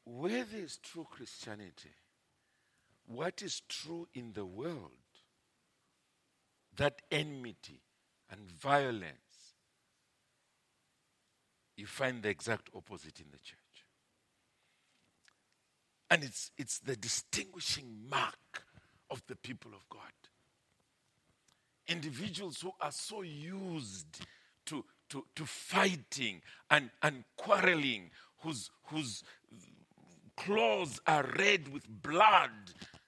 Where 0.05 0.45
there 0.45 0.63
is 0.63 0.77
true 0.77 1.05
Christianity, 1.09 1.91
what 3.07 3.41
is 3.41 3.61
true 3.67 4.07
in 4.13 4.31
the 4.31 4.45
world, 4.45 4.91
that 6.77 7.01
enmity 7.11 7.81
and 8.31 8.39
violence, 8.49 9.55
you 11.75 11.85
find 11.85 12.23
the 12.23 12.29
exact 12.29 12.69
opposite 12.75 13.19
in 13.19 13.27
the 13.31 13.37
church. 13.37 13.57
And 16.09 16.23
it's, 16.23 16.51
it's 16.57 16.79
the 16.79 16.95
distinguishing 16.95 18.07
mark 18.09 18.63
of 19.09 19.21
the 19.27 19.35
people 19.35 19.71
of 19.73 19.87
God. 19.89 20.01
Individuals 21.87 22.61
who 22.61 22.71
are 22.81 22.91
so 22.91 23.21
used 23.21 24.25
to, 24.65 24.83
to, 25.09 25.25
to 25.35 25.45
fighting 25.45 26.41
and, 26.69 26.89
and 27.01 27.23
quarreling, 27.37 28.09
whose, 28.39 28.69
whose 28.87 29.23
claws 30.35 30.99
are 31.07 31.25
red 31.37 31.67
with 31.69 31.87
blood, 31.87 32.51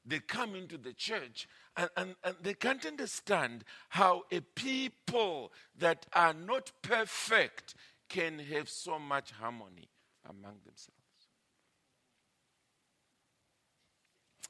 they 0.05 0.19
come 0.19 0.55
into 0.55 0.77
the 0.77 0.93
church 0.93 1.47
and, 1.79 1.89
and, 1.95 2.15
and 2.25 2.35
they 2.41 2.53
can't 2.53 2.85
understand 2.85 3.63
how 3.87 4.23
a 4.31 4.41
people 4.41 5.53
that 5.77 6.05
are 6.11 6.33
not 6.33 6.71
perfect 6.81 7.73
can 8.09 8.39
have 8.39 8.67
so 8.67 8.99
much 8.99 9.31
harmony 9.31 9.87
among 10.29 10.55
themselves. 10.65 10.97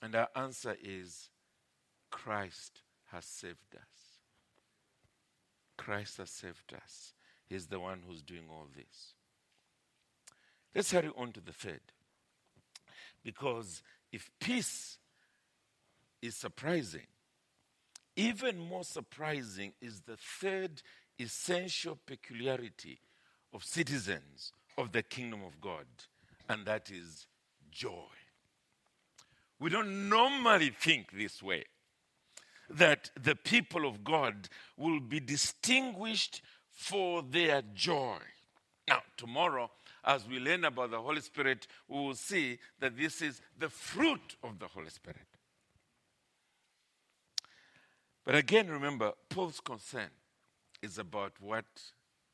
And 0.01 0.15
our 0.15 0.29
answer 0.35 0.75
is 0.81 1.29
Christ 2.09 2.81
has 3.11 3.25
saved 3.25 3.75
us. 3.75 4.21
Christ 5.77 6.17
has 6.17 6.31
saved 6.31 6.73
us. 6.73 7.13
He's 7.47 7.67
the 7.67 7.79
one 7.79 8.01
who's 8.07 8.23
doing 8.23 8.45
all 8.49 8.67
this. 8.75 9.13
Let's 10.73 10.91
hurry 10.91 11.11
on 11.15 11.31
to 11.33 11.41
the 11.41 11.53
third. 11.53 11.81
Because 13.23 13.83
if 14.11 14.31
peace 14.39 14.97
is 16.21 16.35
surprising, 16.35 17.05
even 18.19 18.60
more 18.60 18.84
surprising 18.84 19.71
is 19.82 20.01
the 20.01 20.17
third 20.17 20.82
essential 21.17 21.97
peculiarity 22.05 22.99
of 23.53 23.63
citizens 23.63 24.51
of 24.77 24.91
the 24.91 25.01
kingdom 25.01 25.41
of 25.43 25.62
God, 25.62 25.86
and 26.49 26.65
that 26.65 26.91
is 26.91 27.27
joy. 27.71 28.12
We 29.58 29.69
don't 29.69 30.10
normally 30.10 30.69
think 30.69 31.12
this 31.12 31.41
way 31.41 31.63
that 32.69 33.10
the 33.21 33.36
people 33.36 33.88
of 33.88 34.03
God 34.03 34.49
will 34.77 34.99
be 34.99 35.21
distinguished 35.21 36.41
for 36.71 37.23
their 37.23 37.62
joy. 37.73 38.17
Now, 38.88 38.99
tomorrow, 39.15 39.71
as 40.03 40.27
we 40.27 40.39
learn 40.39 40.65
about 40.65 40.91
the 40.91 40.99
Holy 40.99 41.21
Spirit, 41.21 41.67
we 41.88 41.97
will 41.97 42.15
see 42.15 42.60
that 42.79 42.97
this 42.97 43.21
is 43.21 43.41
the 43.58 43.69
fruit 43.69 44.36
of 44.43 44.60
the 44.60 44.67
Holy 44.67 44.89
Spirit. 44.89 45.28
But 48.29 48.37
again, 48.37 48.69
remember, 48.69 49.13
Paul's 49.27 49.59
concern 49.59 50.11
is 50.83 50.99
about 50.99 51.31
what 51.39 51.65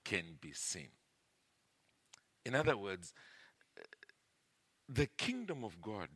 can 0.04 0.38
be 0.42 0.52
seen. 0.52 0.90
In 2.44 2.54
other 2.54 2.76
words, 2.76 3.14
the 4.90 5.06
kingdom 5.06 5.64
of 5.64 5.82
God 5.82 6.10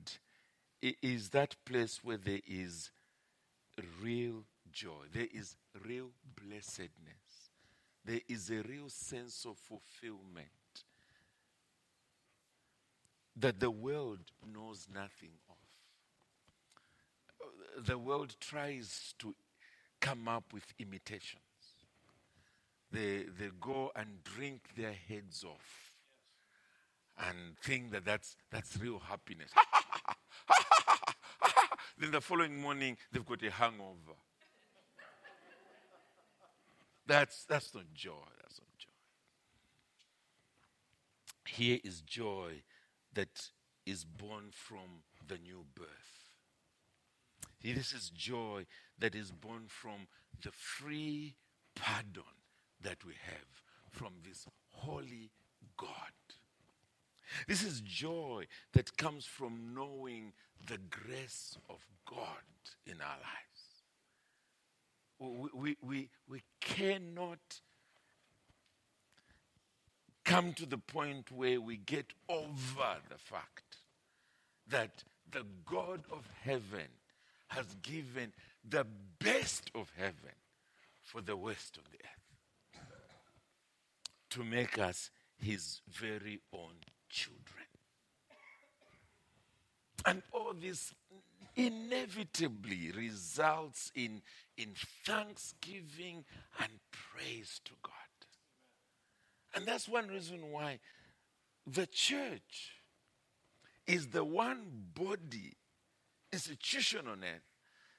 is 0.81 1.29
that 1.29 1.55
place 1.63 2.01
where 2.03 2.17
there 2.17 2.41
is 2.45 2.91
real 4.03 4.43
joy, 4.69 5.05
there 5.13 5.29
is 5.33 5.55
real 5.87 6.09
blessedness, 6.45 7.49
there 8.03 8.19
is 8.27 8.49
a 8.49 8.61
real 8.63 8.89
sense 8.89 9.45
of 9.45 9.57
fulfillment 9.57 10.49
that 13.33 13.61
the 13.61 13.71
world 13.71 14.33
knows 14.45 14.89
nothing 14.93 15.39
of. 15.49 15.55
The 17.85 17.97
world 17.97 18.35
tries 18.41 19.13
to 19.19 19.33
come 19.99 20.27
up 20.27 20.45
with 20.53 20.65
imitations. 20.79 21.43
They, 22.91 23.25
they 23.37 23.49
go 23.59 23.91
and 23.95 24.23
drink 24.23 24.61
their 24.75 24.93
heads 24.93 25.43
off 25.43 25.95
and 27.17 27.57
think 27.61 27.91
that 27.91 28.05
that's, 28.05 28.35
that's 28.49 28.77
real 28.77 28.99
happiness. 28.99 29.51
then 31.99 32.11
the 32.11 32.21
following 32.21 32.59
morning, 32.59 32.97
they've 33.11 33.25
got 33.25 33.43
a 33.43 33.51
hangover. 33.51 34.15
That's, 37.05 37.45
that's 37.45 37.73
not 37.73 37.85
joy. 37.93 38.13
That's 38.41 38.59
not 38.59 38.77
joy. 38.77 38.89
Here 41.47 41.79
is 41.83 42.01
joy 42.01 42.61
that 43.13 43.49
is 43.85 44.05
born 44.05 44.51
from 44.51 45.03
the 45.27 45.37
new 45.37 45.65
birth. 45.75 46.18
This 47.63 47.93
is 47.93 48.09
joy 48.09 48.65
that 48.99 49.15
is 49.15 49.31
born 49.31 49.63
from 49.67 50.07
the 50.41 50.51
free 50.51 51.35
pardon 51.75 52.23
that 52.81 53.05
we 53.05 53.13
have 53.25 53.63
from 53.91 54.13
this 54.25 54.47
holy 54.71 55.31
God. 55.77 55.87
This 57.47 57.63
is 57.63 57.81
joy 57.81 58.47
that 58.73 58.97
comes 58.97 59.25
from 59.25 59.73
knowing 59.75 60.33
the 60.67 60.79
grace 60.89 61.57
of 61.69 61.85
God 62.05 62.25
in 62.85 62.95
our 63.01 63.17
lives. 63.17 63.29
We, 65.53 65.75
we, 65.81 66.09
we, 66.29 66.43
cannot 66.61 67.39
come 70.23 70.53
to 70.53 70.65
the 70.65 70.77
point 70.77 71.29
where 71.29 71.59
we 71.59 71.75
get 71.75 72.13
over 72.29 72.95
the 73.09 73.17
fact 73.17 73.79
that 74.69 75.03
the 75.29 75.45
God 75.65 76.05
of 76.09 76.29
heaven 76.41 76.87
has 77.49 77.65
given 77.81 78.33
the 78.67 78.85
best 79.19 79.69
of 79.75 79.91
heaven 79.97 80.35
for 81.03 81.21
the 81.21 81.35
worst 81.35 81.77
of 81.77 81.83
the 81.91 81.97
earth 81.97 82.83
to 84.29 84.43
make 84.43 84.77
us 84.77 85.09
his 85.37 85.81
very 85.87 86.39
own 86.53 86.75
children. 87.09 87.65
And 90.05 90.21
all 90.31 90.53
this 90.53 90.93
inevitably 91.55 92.91
results 92.95 93.91
in, 93.95 94.21
in 94.57 94.73
thanksgiving 95.05 96.23
and 96.59 96.71
praise 96.91 97.59
to 97.65 97.71
God. 97.83 97.93
And 99.55 99.65
that's 99.65 99.89
one 99.89 100.07
reason 100.07 100.51
why 100.51 100.79
the 101.65 101.87
church 101.87 102.73
is 103.87 104.07
the 104.07 104.23
one 104.23 104.65
body, 104.93 105.53
institution 106.31 107.07
on 107.07 107.23
earth 107.23 107.43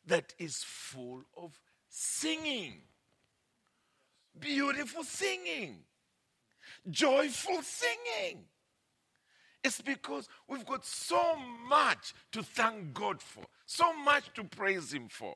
that 0.07 0.35
is 0.39 0.63
full 0.65 1.23
of 1.37 1.59
singing. 1.89 2.83
Beautiful 4.39 5.05
singing. 5.05 5.79
Joyful 6.89 7.63
singing. 7.63 8.45
It's 9.63 9.81
because 9.81 10.29
we've 10.49 10.65
got 10.65 10.87
so 10.87 11.37
much 11.69 12.15
to 12.33 12.43
thank 12.43 12.95
God 12.95 13.21
for, 13.21 13.45
so 13.67 13.93
much 13.93 14.33
to 14.35 14.45
praise 14.45 14.93
Him 14.93 15.09
for. 15.09 15.35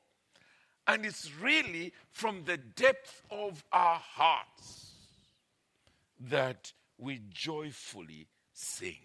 And 0.87 1.05
it's 1.05 1.31
really 1.39 1.93
from 2.11 2.43
the 2.45 2.57
depth 2.57 3.21
of 3.29 3.63
our 3.71 3.99
hearts 3.99 4.93
that 6.19 6.71
we 6.97 7.21
joyfully 7.29 8.27
sing. 8.53 8.97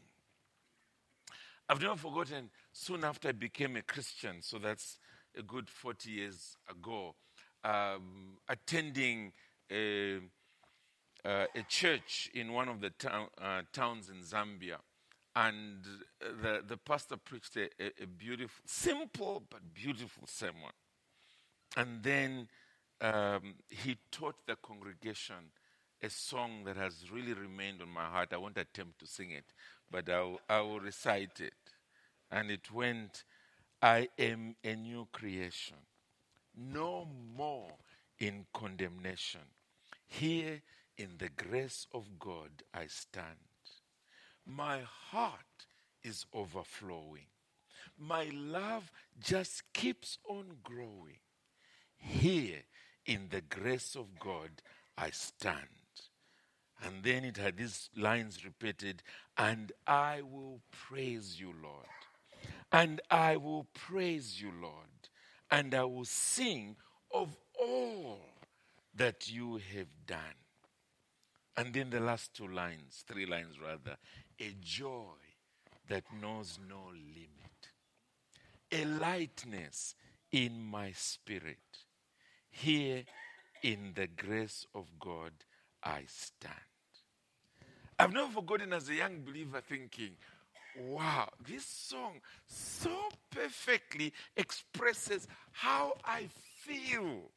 I've 1.69 1.81
never 1.81 1.97
forgotten, 1.97 2.51
soon 2.81 3.05
after 3.05 3.29
I 3.29 3.33
became 3.33 3.77
a 3.77 3.83
Christian, 3.83 4.41
so 4.41 4.59
that's 4.59 4.97
a 5.37 5.43
good 5.43 5.69
40 5.69 6.11
years 6.11 6.57
ago, 6.69 7.15
um, 7.63 8.39
attending 8.49 9.33
a, 9.71 10.17
uh, 11.25 11.45
a, 11.55 11.63
church 11.69 12.31
in 12.33 12.55
one 12.55 12.69
of 12.69 12.81
the 12.81 12.91
uh, 13.07 13.63
towns 13.73 14.09
in 14.09 14.23
Zambia. 14.23 14.79
And 15.37 15.85
the, 16.21 16.63
the 16.67 16.79
pastor 16.79 17.19
preached 17.19 17.57
a, 17.57 17.69
a, 18.03 18.07
beautiful, 18.07 18.63
simple 18.65 19.43
but 19.51 19.75
beautiful 19.75 20.27
sermon. 20.27 20.73
And 21.77 22.03
then 22.03 22.49
um, 23.03 23.57
he 23.69 23.99
taught 24.11 24.47
the 24.47 24.57
congregation 24.57 25.53
a 26.03 26.09
song 26.09 26.65
that 26.65 26.77
has 26.77 27.11
really 27.13 27.35
remained 27.35 27.83
on 27.83 27.91
my 27.91 28.07
heart. 28.07 28.31
I 28.33 28.39
won't 28.39 28.57
attempt 28.57 28.99
to 29.01 29.07
sing 29.07 29.33
it, 29.33 29.45
but 29.91 30.09
I 30.09 30.61
will 30.63 30.81
recite 30.81 31.41
it. 31.41 31.53
And 32.31 32.51
it 32.51 32.71
went, 32.71 33.25
I 33.83 34.09
am 34.19 34.57
a 34.63 34.75
new 34.77 35.09
creation, 35.13 35.77
no 36.57 37.09
more 37.37 37.73
in 38.19 38.47
condemnation. 38.53 39.41
Here 40.07 40.63
in 40.99 41.17
the 41.19 41.31
grace 41.31 41.87
of 41.93 42.19
God 42.19 42.51
I 42.75 42.87
stand. 42.87 43.25
My 44.47 44.81
heart 44.81 45.67
is 46.03 46.27
overflowing. 46.33 47.27
My 47.99 48.31
love 48.33 48.91
just 49.23 49.63
keeps 49.73 50.19
on 50.29 50.45
growing. 50.63 51.21
Here 51.97 52.63
in 53.07 53.29
the 53.31 53.41
grace 53.43 53.95
of 53.97 54.19
God 54.19 54.51
I 54.97 55.11
stand. 55.11 55.69
And 56.83 57.03
then 57.03 57.25
it 57.25 57.37
had 57.37 57.59
these 57.59 57.91
lines 57.97 58.45
repeated, 58.45 59.03
and 59.37 59.73
I 59.87 60.23
will 60.23 60.61
praise 60.71 61.39
you, 61.39 61.53
Lord. 61.63 61.87
And 62.73 63.01
I 63.11 63.37
will 63.37 63.67
praise 63.75 64.41
you, 64.41 64.53
Lord. 64.61 64.75
And 65.51 65.75
I 65.75 65.85
will 65.85 66.05
sing 66.05 66.77
of 67.13 67.37
all 67.59 68.21
that 68.95 69.31
you 69.31 69.61
have 69.75 69.89
done. 70.07 70.19
And 71.57 71.75
then 71.75 71.91
the 71.91 72.01
last 72.01 72.35
two 72.35 72.49
lines, 72.49 73.05
three 73.07 73.27
lines 73.27 73.57
rather, 73.61 73.97
a 74.39 74.55
joy 74.61 75.19
that 75.89 76.05
knows 76.21 76.59
no 76.69 76.93
limit, 76.93 77.71
a 78.73 78.85
lightness 78.99 79.95
in 80.31 80.63
my 80.63 80.93
spirit. 80.93 81.59
Here 82.51 83.03
in 83.63 83.93
the 83.95 84.07
grace 84.07 84.67
of 84.75 84.87
God 84.99 85.33
I 85.83 86.05
stand. 86.07 86.55
I've 87.99 88.13
never 88.13 88.31
forgotten 88.33 88.73
as 88.73 88.89
a 88.89 88.95
young 88.95 89.21
believer 89.21 89.61
thinking, 89.61 90.13
wow, 90.79 91.29
this 91.49 91.65
song 91.65 92.21
so 92.47 92.91
perfectly 93.31 94.13
expresses 94.37 95.27
how 95.53 95.95
I 96.05 96.29
feel. 96.57 97.31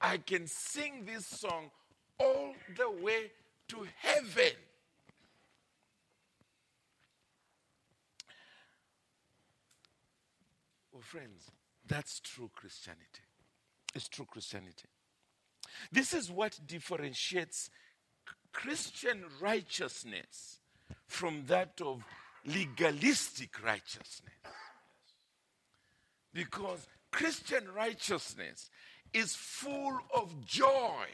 I 0.00 0.18
can 0.18 0.46
sing 0.46 1.04
this 1.06 1.26
song 1.26 1.70
all 2.18 2.54
the 2.76 2.90
way 3.02 3.30
to 3.68 3.86
heaven. 3.98 4.52
Oh, 10.96 11.00
friends, 11.00 11.50
that's 11.86 12.20
true 12.20 12.50
Christianity. 12.54 13.22
It's 13.94 14.08
true 14.08 14.26
Christianity. 14.26 14.88
This 15.92 16.14
is 16.14 16.30
what 16.30 16.58
differentiates 16.66 17.70
Christian 18.52 19.24
righteousness 19.40 20.60
from 21.06 21.44
that 21.46 21.80
of 21.84 22.04
legalistic 22.46 23.64
righteousness. 23.64 24.34
Because 26.32 26.86
Christian 27.10 27.64
righteousness 27.74 28.70
is 29.12 29.34
full 29.34 29.98
of 30.14 30.44
joy. 30.46 31.06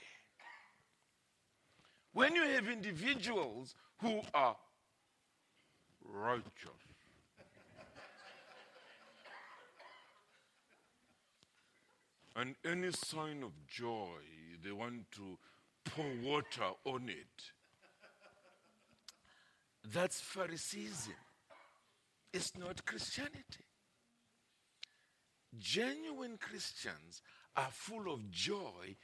When 2.12 2.34
you 2.34 2.42
have 2.42 2.68
individuals 2.68 3.74
who 4.00 4.20
are 4.34 4.56
righteous, 6.04 6.86
and 12.36 12.54
any 12.64 12.92
sign 12.92 13.42
of 13.42 13.52
joy, 13.66 14.20
they 14.62 14.70
want 14.70 15.10
to 15.12 15.38
pour 15.84 16.06
water 16.22 16.70
on 16.84 17.08
it. 17.08 17.55
That's 19.92 20.20
Phariseeism. 20.20 21.14
It's 22.32 22.56
not 22.56 22.84
Christianity. 22.84 23.64
Genuine 25.58 26.38
Christians 26.38 27.22
are 27.56 27.68
full 27.70 28.12
of 28.12 28.30
joy 28.30 28.96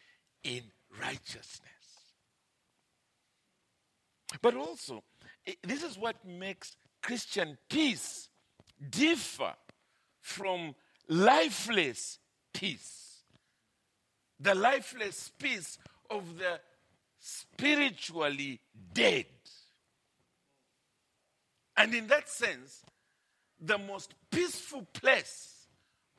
in 0.44 0.62
righteousness. 1.00 1.70
But 4.40 4.56
also, 4.56 5.02
this 5.62 5.82
is 5.82 5.98
what 5.98 6.16
makes 6.26 6.76
Christian 7.02 7.58
peace 7.68 8.28
differ 8.90 9.54
from 10.20 10.74
lifeless 11.08 12.18
peace. 12.52 13.22
The 14.40 14.54
lifeless 14.54 15.30
peace 15.38 15.78
of 16.10 16.38
the 16.38 16.60
spiritually 17.18 18.60
dead. 18.92 19.26
And 21.76 21.94
in 21.94 22.06
that 22.08 22.28
sense, 22.28 22.82
the 23.60 23.78
most 23.78 24.14
peaceful 24.30 24.86
place 24.92 25.66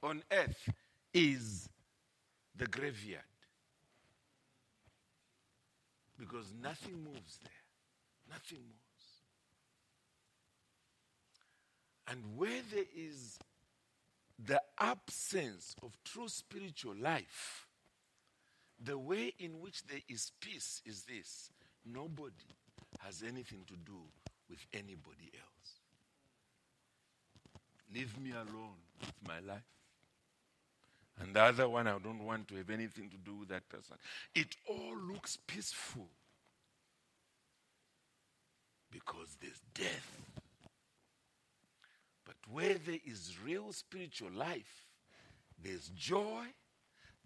on 0.02 0.24
earth 0.32 0.70
is 1.14 1.70
the 2.56 2.66
graveyard. 2.68 3.24
Because 6.18 6.54
nothing 6.62 7.04
moves 7.04 7.40
there. 7.44 7.52
Nothing 8.30 8.60
moves. 8.60 8.84
And 12.08 12.38
where 12.38 12.62
there 12.72 12.86
is 12.96 13.40
the 14.46 14.62
absence 14.80 15.76
of 15.84 15.98
true 16.04 16.28
spiritual 16.28 16.96
life, 16.96 17.68
the 18.84 18.98
way 18.98 19.34
in 19.40 19.62
which 19.62 19.86
there 19.86 20.02
is 20.10 20.32
peace 20.42 20.82
is 20.86 21.04
this 21.04 21.52
nobody 21.86 22.34
has 23.00 23.24
anything 23.24 23.64
to 23.68 23.76
do 23.86 24.02
with 24.54 24.68
anybody 24.72 25.32
else. 25.34 25.72
Leave 27.92 28.20
me 28.20 28.32
alone 28.32 28.78
with 29.00 29.14
my 29.28 29.40
life. 29.40 29.64
and 31.20 31.36
the 31.36 31.42
other 31.42 31.68
one, 31.68 31.88
I 31.88 31.98
don't 31.98 32.24
want 32.24 32.48
to 32.50 32.56
have 32.58 32.70
anything 32.70 33.10
to 33.10 33.18
do 33.18 33.36
with 33.38 33.50
that 33.50 33.68
person. 33.68 33.98
It 34.36 34.56
all 34.70 34.96
looks 35.12 35.40
peaceful 35.48 36.08
because 38.92 39.38
there's 39.42 39.60
death. 39.74 40.22
But 42.24 42.36
where 42.48 42.76
there 42.76 43.00
is 43.06 43.36
real 43.44 43.74
spiritual 43.74 44.32
life, 44.32 44.86
there's 45.64 45.90
joy, 45.90 46.46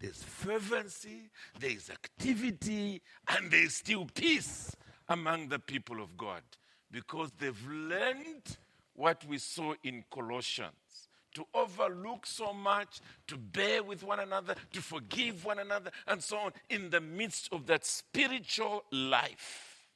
there's 0.00 0.22
fervency, 0.22 1.30
there's 1.60 1.90
activity, 1.90 3.02
and 3.28 3.50
there's 3.50 3.74
still 3.74 4.06
peace 4.14 4.74
among 5.10 5.48
the 5.48 5.58
people 5.58 6.02
of 6.02 6.16
God 6.16 6.42
because 6.90 7.30
they've 7.38 7.68
learned 7.68 8.56
what 8.94 9.24
we 9.26 9.38
saw 9.38 9.74
in 9.82 10.04
Colossians 10.10 11.08
to 11.34 11.44
overlook 11.54 12.26
so 12.26 12.52
much, 12.52 13.00
to 13.26 13.36
bear 13.36 13.82
with 13.82 14.02
one 14.02 14.18
another, 14.18 14.54
to 14.72 14.82
forgive 14.82 15.44
one 15.44 15.58
another, 15.58 15.90
and 16.06 16.22
so 16.22 16.38
on 16.38 16.52
in 16.68 16.90
the 16.90 17.00
midst 17.00 17.48
of 17.52 17.66
that 17.66 17.84
spiritual 17.84 18.84
life. 18.90 19.86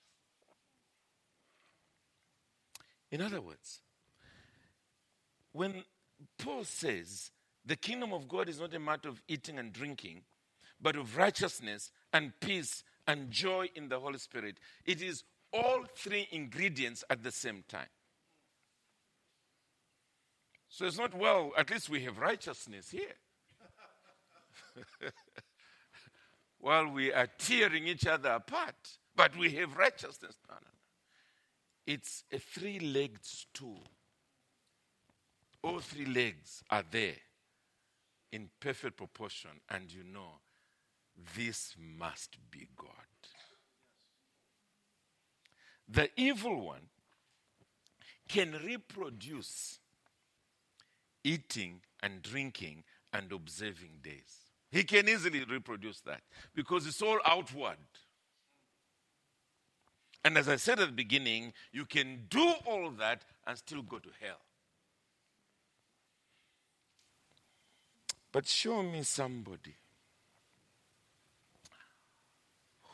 In 3.11 3.20
other 3.20 3.40
words, 3.40 3.80
when 5.53 5.84
Paul 6.38 6.64
says 6.64 7.30
the 7.64 7.76
kingdom 7.76 8.12
of 8.12 8.28
God 8.28 8.49
is 8.49 8.61
not 8.61 8.74
a 8.74 8.78
matter 8.78 9.09
of 9.09 9.20
eating 9.28 9.59
and 9.59 9.72
drinking, 9.72 10.22
but 10.80 10.97
of 10.97 11.16
righteousness 11.16 11.90
and 12.12 12.32
peace 12.40 12.84
and 13.07 13.30
joy 13.30 13.68
in 13.74 13.88
the 13.88 13.99
Holy 13.99 14.18
Spirit, 14.18 14.59
it 14.84 15.03
is 15.03 15.24
all 15.53 15.85
three 15.95 16.29
ingredients 16.31 17.05
at 17.11 17.23
the 17.23 17.31
same 17.31 17.65
time. 17.69 17.89
So 20.69 20.87
it's 20.87 20.99
not, 20.99 21.15
well, 21.15 21.53
at 21.57 21.71
least 21.71 21.91
we 21.91 22.03
have 22.05 22.19
righteousness 22.19 22.91
here. 22.91 23.15
While 26.59 26.89
we 26.89 27.13
are 27.13 27.29
tearing 27.39 27.87
each 27.87 28.07
other 28.07 28.31
apart, 28.31 28.97
but 29.15 29.37
we 29.37 29.51
have 29.53 29.77
righteousness. 29.77 30.37
No, 30.49 30.55
no, 30.55 30.61
no. 30.63 31.93
It's 31.95 32.25
a 32.33 32.39
three 32.39 32.79
legged 32.79 33.25
stool. 33.25 33.83
All 35.63 35.81
three 35.81 36.07
legs 36.07 36.63
are 36.71 36.85
there 36.91 37.17
in 38.33 38.49
perfect 38.61 38.97
proportion, 38.97 39.51
and 39.69 39.93
you 39.93 40.05
know 40.05 40.41
this 41.37 41.77
must 41.79 42.39
be 42.51 42.67
God. 42.77 43.12
The 45.89 46.09
evil 46.16 46.66
one 46.66 46.89
can 48.28 48.53
reproduce 48.64 49.78
eating 51.24 51.80
and 52.03 52.22
drinking 52.22 52.85
and 53.12 53.30
observing 53.30 53.99
days. 54.03 54.51
He 54.70 54.85
can 54.85 55.09
easily 55.09 55.45
reproduce 55.45 56.01
that 56.01 56.22
because 56.55 56.87
it's 56.87 57.03
all 57.03 57.18
outward. 57.26 57.76
And 60.24 60.39
as 60.39 60.49
I 60.49 60.57
said 60.57 60.80
at 60.80 60.87
the 60.87 60.93
beginning, 60.93 61.53
you 61.72 61.85
can 61.85 62.22
do 62.30 62.55
all 62.64 62.91
that 62.99 63.22
and 63.47 63.59
still 63.59 63.83
go 63.83 63.99
to 63.99 64.09
hell. 64.20 64.41
But 68.30 68.47
show 68.49 68.83
me 68.83 69.03
somebody 69.03 69.74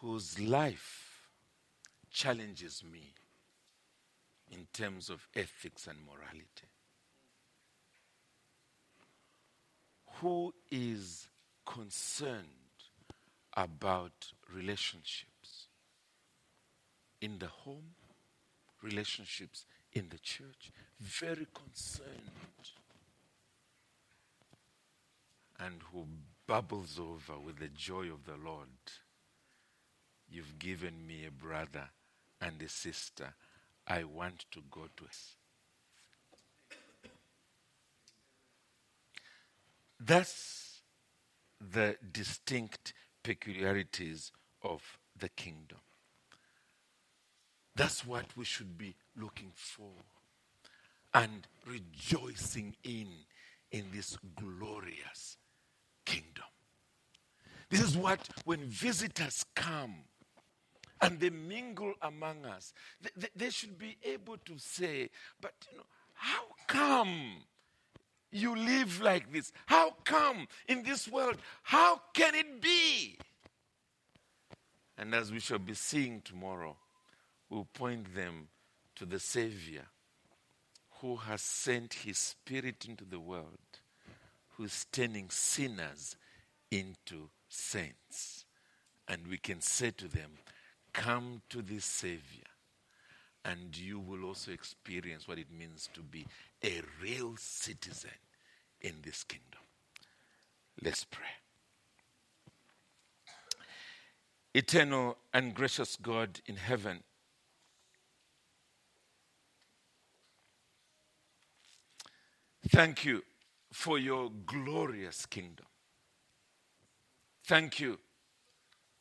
whose 0.00 0.40
life 0.40 1.07
challenges 2.18 2.82
me 2.82 3.14
in 4.50 4.66
terms 4.72 5.08
of 5.08 5.28
ethics 5.36 5.86
and 5.86 5.98
morality. 6.04 6.68
Who 10.14 10.52
is 10.68 11.28
concerned 11.64 12.42
about 13.56 14.32
relationships 14.52 15.68
in 17.20 17.38
the 17.38 17.46
home, 17.46 17.94
relationships 18.82 19.64
in 19.92 20.08
the 20.08 20.18
church, 20.18 20.72
very 21.00 21.46
concerned 21.54 22.08
and 25.60 25.82
who 25.92 26.04
bubbles 26.48 26.98
over 26.98 27.38
with 27.38 27.60
the 27.60 27.68
joy 27.68 28.06
of 28.06 28.24
the 28.26 28.36
Lord. 28.44 28.66
You've 30.28 30.58
given 30.58 31.06
me 31.06 31.24
a 31.24 31.30
brother 31.30 31.90
and 32.40 32.60
a 32.62 32.68
sister. 32.68 33.34
I 33.86 34.04
want 34.04 34.44
to 34.52 34.60
go 34.70 34.88
to. 34.96 35.04
That's 40.00 40.82
the 41.60 41.96
distinct 42.12 42.92
peculiarities 43.22 44.30
of 44.62 44.82
the 45.18 45.28
kingdom. 45.28 45.78
That's 47.74 48.06
what 48.06 48.36
we 48.36 48.44
should 48.44 48.76
be 48.76 48.94
looking 49.16 49.52
for 49.54 49.90
and 51.14 51.46
rejoicing 51.66 52.76
in 52.84 53.08
in 53.70 53.84
this 53.92 54.16
glorious 54.36 55.36
kingdom. 56.04 56.44
This 57.70 57.82
is 57.82 57.96
what, 57.96 58.26
when 58.44 58.60
visitors 58.60 59.44
come 59.54 59.96
and 61.00 61.20
they 61.20 61.30
mingle 61.30 61.94
among 62.02 62.44
us, 62.44 62.72
they, 63.16 63.28
they 63.36 63.50
should 63.50 63.78
be 63.78 63.96
able 64.02 64.36
to 64.44 64.58
say, 64.58 65.10
But 65.40 65.52
you 65.70 65.78
know, 65.78 65.84
how 66.14 66.44
come 66.66 67.42
you 68.30 68.56
live 68.56 69.00
like 69.00 69.32
this? 69.32 69.52
How 69.66 69.94
come 70.04 70.46
in 70.66 70.82
this 70.82 71.08
world? 71.08 71.36
How 71.62 72.00
can 72.12 72.34
it 72.34 72.60
be? 72.60 73.18
And 74.96 75.14
as 75.14 75.30
we 75.30 75.38
shall 75.40 75.60
be 75.60 75.74
seeing 75.74 76.20
tomorrow, 76.22 76.76
we'll 77.48 77.68
point 77.72 78.14
them 78.14 78.48
to 78.96 79.06
the 79.06 79.20
Savior 79.20 79.86
who 81.00 81.16
has 81.16 81.40
sent 81.40 81.94
his 81.94 82.18
Spirit 82.18 82.84
into 82.88 83.04
the 83.04 83.20
world 83.20 83.58
who's 84.56 84.86
turning 84.90 85.30
sinners 85.30 86.16
into 86.70 87.30
saints. 87.48 88.44
And 89.06 89.26
we 89.28 89.38
can 89.38 89.60
say 89.60 89.92
to 89.92 90.08
them, 90.08 90.32
Come 90.98 91.42
to 91.50 91.62
this 91.62 91.84
Savior, 91.84 92.50
and 93.44 93.76
you 93.78 94.00
will 94.00 94.24
also 94.24 94.50
experience 94.50 95.28
what 95.28 95.38
it 95.38 95.46
means 95.48 95.88
to 95.94 96.00
be 96.00 96.26
a 96.64 96.82
real 97.00 97.36
citizen 97.36 98.10
in 98.80 98.94
this 99.04 99.22
kingdom. 99.22 99.60
Let's 100.82 101.04
pray. 101.04 101.24
Eternal 104.52 105.16
and 105.32 105.54
gracious 105.54 105.94
God 105.94 106.40
in 106.46 106.56
heaven, 106.56 107.04
thank 112.70 113.04
you 113.04 113.22
for 113.72 114.00
your 114.00 114.32
glorious 114.46 115.26
kingdom. 115.26 115.66
Thank 117.46 117.78
you 117.78 118.00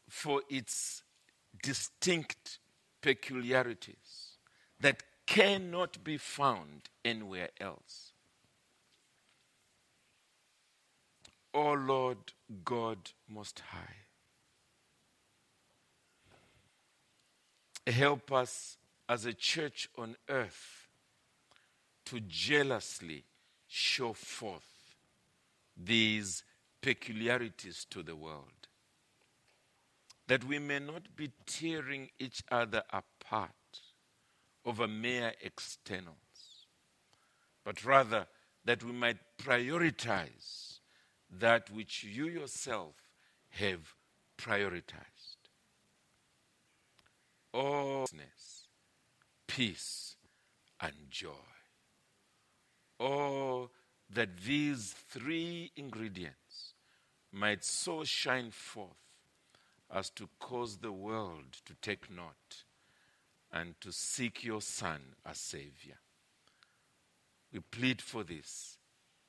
for 0.07 0.43
its 0.47 1.01
distinct 1.61 2.59
peculiarities 3.01 4.37
that 4.79 5.03
cannot 5.25 6.03
be 6.03 6.17
found 6.17 6.89
anywhere 7.03 7.49
else. 7.59 8.13
O 11.53 11.69
oh 11.69 11.73
Lord 11.73 12.17
God 12.63 12.97
Most 13.27 13.61
High, 13.71 13.95
help 17.91 18.31
us 18.31 18.77
as 19.09 19.25
a 19.25 19.33
church 19.33 19.89
on 19.97 20.15
earth 20.29 20.87
to 22.05 22.19
jealously 22.21 23.23
show 23.67 24.13
forth 24.13 24.95
these 25.75 26.43
peculiarities 26.81 27.85
to 27.89 28.03
the 28.03 28.15
world. 28.15 28.56
That 30.27 30.43
we 30.43 30.59
may 30.59 30.79
not 30.79 31.15
be 31.15 31.31
tearing 31.45 32.09
each 32.19 32.43
other 32.51 32.83
apart 32.91 33.51
over 34.65 34.87
mere 34.87 35.33
externals, 35.41 36.65
but 37.63 37.85
rather 37.85 38.27
that 38.65 38.83
we 38.83 38.91
might 38.91 39.17
prioritize 39.37 40.79
that 41.29 41.69
which 41.71 42.03
you 42.03 42.27
yourself 42.27 42.95
have 43.49 43.93
prioritized. 44.37 45.37
Allness, 47.53 48.67
peace, 49.47 50.17
and 50.81 50.93
joy. 51.09 51.31
Oh, 52.99 53.69
that 54.09 54.37
these 54.45 54.93
three 55.09 55.71
ingredients 55.75 56.73
might 57.31 57.63
so 57.63 58.03
shine 58.03 58.51
forth 58.51 59.06
as 59.93 60.09
to 60.11 60.29
cause 60.39 60.77
the 60.77 60.91
world 60.91 61.57
to 61.65 61.73
take 61.81 62.09
note 62.09 62.63
and 63.51 63.79
to 63.81 63.91
seek 63.91 64.43
your 64.43 64.61
Son 64.61 65.01
as 65.25 65.37
Savior. 65.37 65.99
We 67.53 67.59
plead 67.59 68.01
for 68.01 68.23
this 68.23 68.77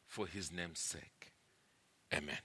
for 0.07 0.27
His 0.27 0.51
name's 0.53 0.81
sake. 0.81 1.33
Amen. 2.13 2.39